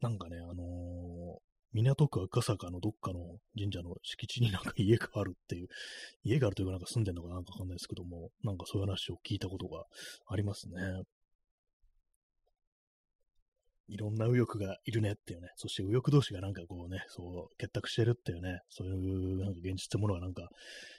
[0.00, 1.38] なんかね、あのー、
[1.72, 5.68] 港区赤坂のどっかの神社の敷地になんか家があるっていう、
[6.22, 9.84] 家があるというかなんか住んでるのかなんかわかんないですけども、なんかそういう話を聞いたことが
[10.26, 10.76] ありますね。
[13.88, 20.48] いろんな右翼がいるねっていうね、そして右翼同士がなんかこうね、そう、結託してるっていうね、そういうなんか現実ってものがなんか、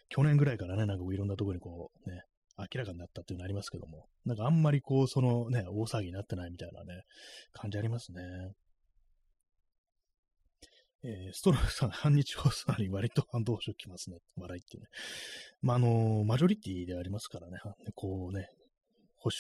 [0.10, 2.24] 去年ぐらいからね、なんかこういろんなところにこうね、
[2.58, 7.04] 明らかになったっていうのありますけども、なんかあんまりこう、そのね、大騒ぎになってないみたいなね、
[7.54, 8.22] 感じありますね。
[11.06, 14.18] えー、ストローさん、半日放送に割と反動書きますね。
[14.38, 14.90] 笑いっていうね。
[15.62, 17.58] まあ、あのマジョリティでありますからね、
[17.94, 18.48] こうね、
[19.18, 19.36] 保守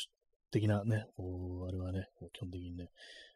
[0.51, 2.89] 的なね、こう、あれはね、基本的にね、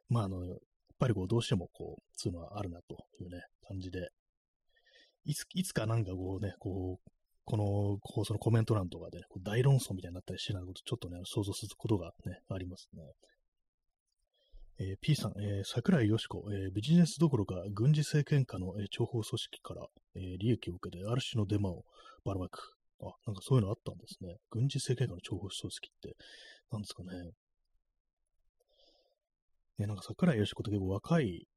[0.09, 0.57] まあ、あの、やっ
[0.99, 4.09] ぱりこう、どうしてもこう、そうのはあるなというね、感じで、
[5.25, 7.11] いつ、いつかなんかこうね、こう、
[7.45, 13.03] この放送のコメント欄とかで、ね、大論争みたいになったりしないこと、ちょっとね、想像することがね、ありますね。
[14.79, 21.83] えー、P さん、えー、桜井よしこ、えー、ビジネスどころか軍事政権下の、え、諜報組織から、えー、利益を受けてある種のデマを
[22.23, 22.77] ばらまく。
[23.01, 24.37] あ、なんかそういうのあったんですね。
[24.51, 26.15] 軍事政権下の諜報組織って、
[26.71, 27.09] なんですかね。
[29.79, 31.47] ね、なんか桜井よしこって結構若い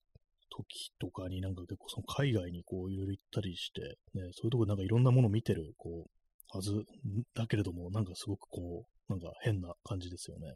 [0.48, 3.80] 時とかになんか結構その海外にこういろいろ行ったりして、
[4.14, 6.72] ね、そういうとこなんかいろんなものを見てる、こう、はず
[7.34, 10.54] だけれども、なんかすごくこう、なんか変な感じですよね。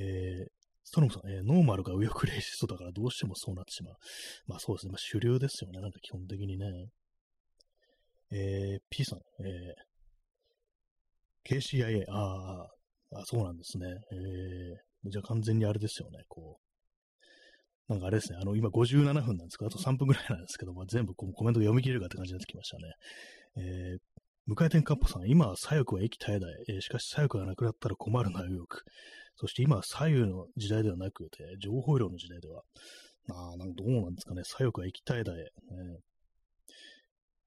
[0.00, 0.50] えー、
[0.84, 3.94] ストロムさん、えー、ノーマルが右翼レイシストだからどうしてもそうなってしまう。
[4.46, 4.92] まあそうですね。
[4.92, 5.80] まあ主流ですよね。
[5.80, 6.66] なんか基本的にね。
[8.32, 12.68] えー、P さん、えー、KCIA、あ
[13.12, 13.86] あ、そうなんですね。
[14.12, 16.22] えー、じゃあ完全にあれですよね。
[16.28, 16.58] こ
[17.88, 22.92] う、なんかあれですね、あの、今57分なんですけど、あと3分ぐらいなんですけど、まあ、全部こうコメント読み切れるかって感じになってきましたね。
[23.56, 23.98] えー、
[24.46, 26.64] 向井天カッパさん、今は左翼は駅絶えない。
[26.68, 28.82] え、しかし左翼がなくなったら困るな、右翼。
[29.40, 32.62] そして今は左右の時代ではなくて、情報量の時代では、
[33.30, 35.40] あなんどうなんですかね、左翼は駅絶えない。
[35.40, 35.98] えー、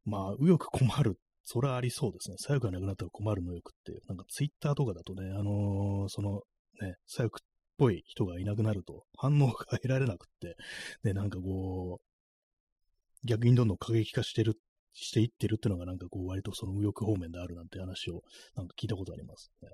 [0.06, 1.20] まあ、右翼困る。
[1.44, 2.38] それはありそうですね。
[2.40, 4.02] 左翼がなくなったら困るの翼っていう。
[4.08, 6.42] なんかツイッターとかだとね、あのー、その、
[6.82, 7.46] ね、左翼っ
[7.78, 10.56] ぽい人がいなくなると反応が得られなくって、
[11.04, 14.58] で、なんかこう、逆にどんどん過激化してる、
[14.94, 18.24] していってるっていうのがなんかこう割とその右翼方面であるなんて話を
[18.56, 19.70] なんか聞いたことありますね。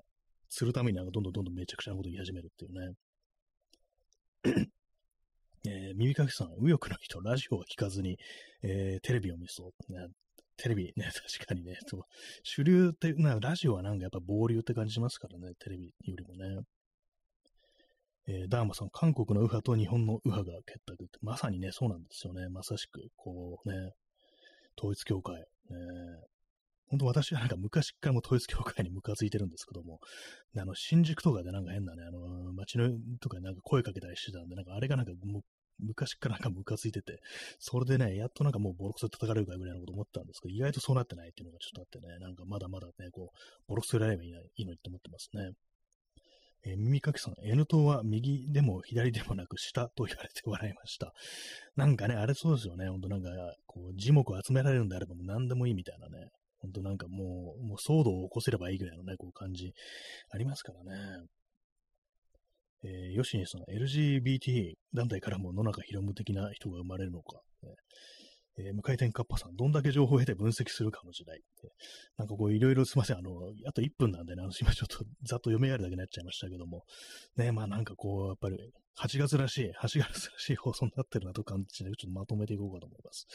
[0.50, 2.94] するためになんかどんどんどんどんめちゃくちゃなこと言い始めるっていうね。
[5.66, 8.18] えー、耳かきさん、右翼の人、ラジオは聞かずに、
[8.62, 9.92] えー、テレビを見そう。
[9.92, 10.08] ね、
[10.56, 12.02] テレビね、確かにね、そう
[12.42, 16.62] 主流って、なラジオはなんかやっぱ暴流って感じしますからね、テレビよりもね。
[18.26, 22.48] えー、ダーマさん、韓国の右派と日本の右派が結託って、まさにね、そうなんですよね。
[22.48, 23.92] まさしく、こうね、
[24.78, 25.36] 統一教会。
[25.36, 25.46] ね、
[26.90, 30.00] 本当私はなんか昔からも統一教会にムカついてるんですけども、
[30.58, 35.42] あの、新宿とかでなんか変なね、あの、街のとかなんか声かけたりしてたんで、なんかあれがなんかもう、
[35.78, 37.20] 昔からなんかムカついてて、
[37.58, 43.38] それでね、やっとなんかもうボロクソで叩かれるかぐらいのこと思ったんですけど、意外とそうなってないっていうのがちょっとあってね、なんかまだまだね、こう、
[43.68, 45.52] ボロクソやればいいのにって思ってますね。
[46.62, 51.14] えー、耳かきさん、N 党は右でも左でもなく下と言われて笑いました。
[51.76, 52.88] なんかね、あれそうですよね。
[52.88, 53.30] ほんとなんか、
[53.66, 56.30] こう、字幕を集められるんであればもう何でもいいみたいなね。
[56.60, 59.72] ほんとなんかもう、もう騒動を起こせればいいぐらいのね、こう感じ
[60.30, 61.26] ありますからね。
[62.82, 67.40] えー、ヨシニさん、LGBT 団体からも野中宏夢的な人が生まれるのか。
[68.58, 71.40] えー、無回転カッパさん、どんだけ情報を得て分析するかの時代。
[72.16, 73.30] なんかこう、いろいろすいません、あの、
[73.66, 76.84] あと1分なんでね、あの、今ちょっとざっと読み上げるだけになっちゃいましたけども、
[77.36, 78.56] ね、まあなんかこう、やっぱり、
[78.98, 83.26] 8月らしい、8月らしい放送になってるなと感じで、ちょっとまとめていこうかと思います。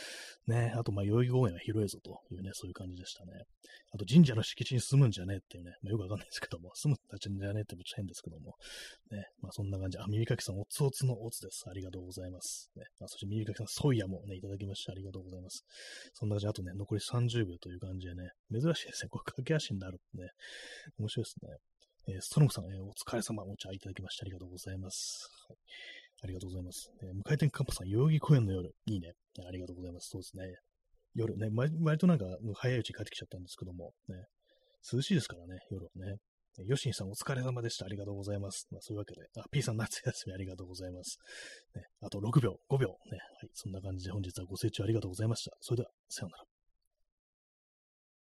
[0.48, 3.32] ね、あと、まあ、代々木公園は広いぞというね、そういう感じでしたね。
[3.92, 8.56] あと、神社の敷地に住むんじゃねえっていうね、まあ、よくわかんないですけども、住むんじゃねえってめっちゃ変ですけども、
[9.12, 9.98] ね、まあ、そんな感じ。
[9.98, 11.64] あ、耳かきさん、おつおつのおつです。
[11.68, 12.70] ありがとうございます。
[12.76, 15.66] ね、まあ、そして耳かきさん、ソイヤもね、いただきまして、ありがとうございます。
[16.14, 19.10] そんな感じ、あとね、残り30秒という感じでね、珍しいですね。
[19.10, 20.30] これ駆け足になるってね。
[21.00, 21.58] 面白いですね。
[22.08, 25.28] えー、ストロムさん、えー、お疲れ様、お茶いただきましてありがとうございます。
[25.50, 25.58] はい、
[26.24, 26.92] ありがとうございます。
[27.02, 29.14] えー、向井天カンパさん、代々木公園の夜、いいね。
[29.48, 30.10] ありがとうございます。
[30.10, 30.44] そうですね。
[31.16, 31.50] 夜ね、
[31.82, 32.26] 割となんか、
[32.56, 34.28] 早いうちに帰ってきちゃったんですけども、ね、
[34.92, 36.18] 涼しいですからね、夜はね。
[36.64, 37.86] ヨシンさんお疲れ様でした。
[37.86, 38.68] ありがとうございます。
[38.72, 41.18] まあ、そういうわけで、あ、P さん夏休みありがとうございます。
[41.76, 43.18] ね、あと6秒、5秒、ね。
[43.42, 43.50] はい。
[43.54, 45.58] そんな感じで本日はご清聴ありがとうございました。
[45.60, 46.55] それでは、さようなら。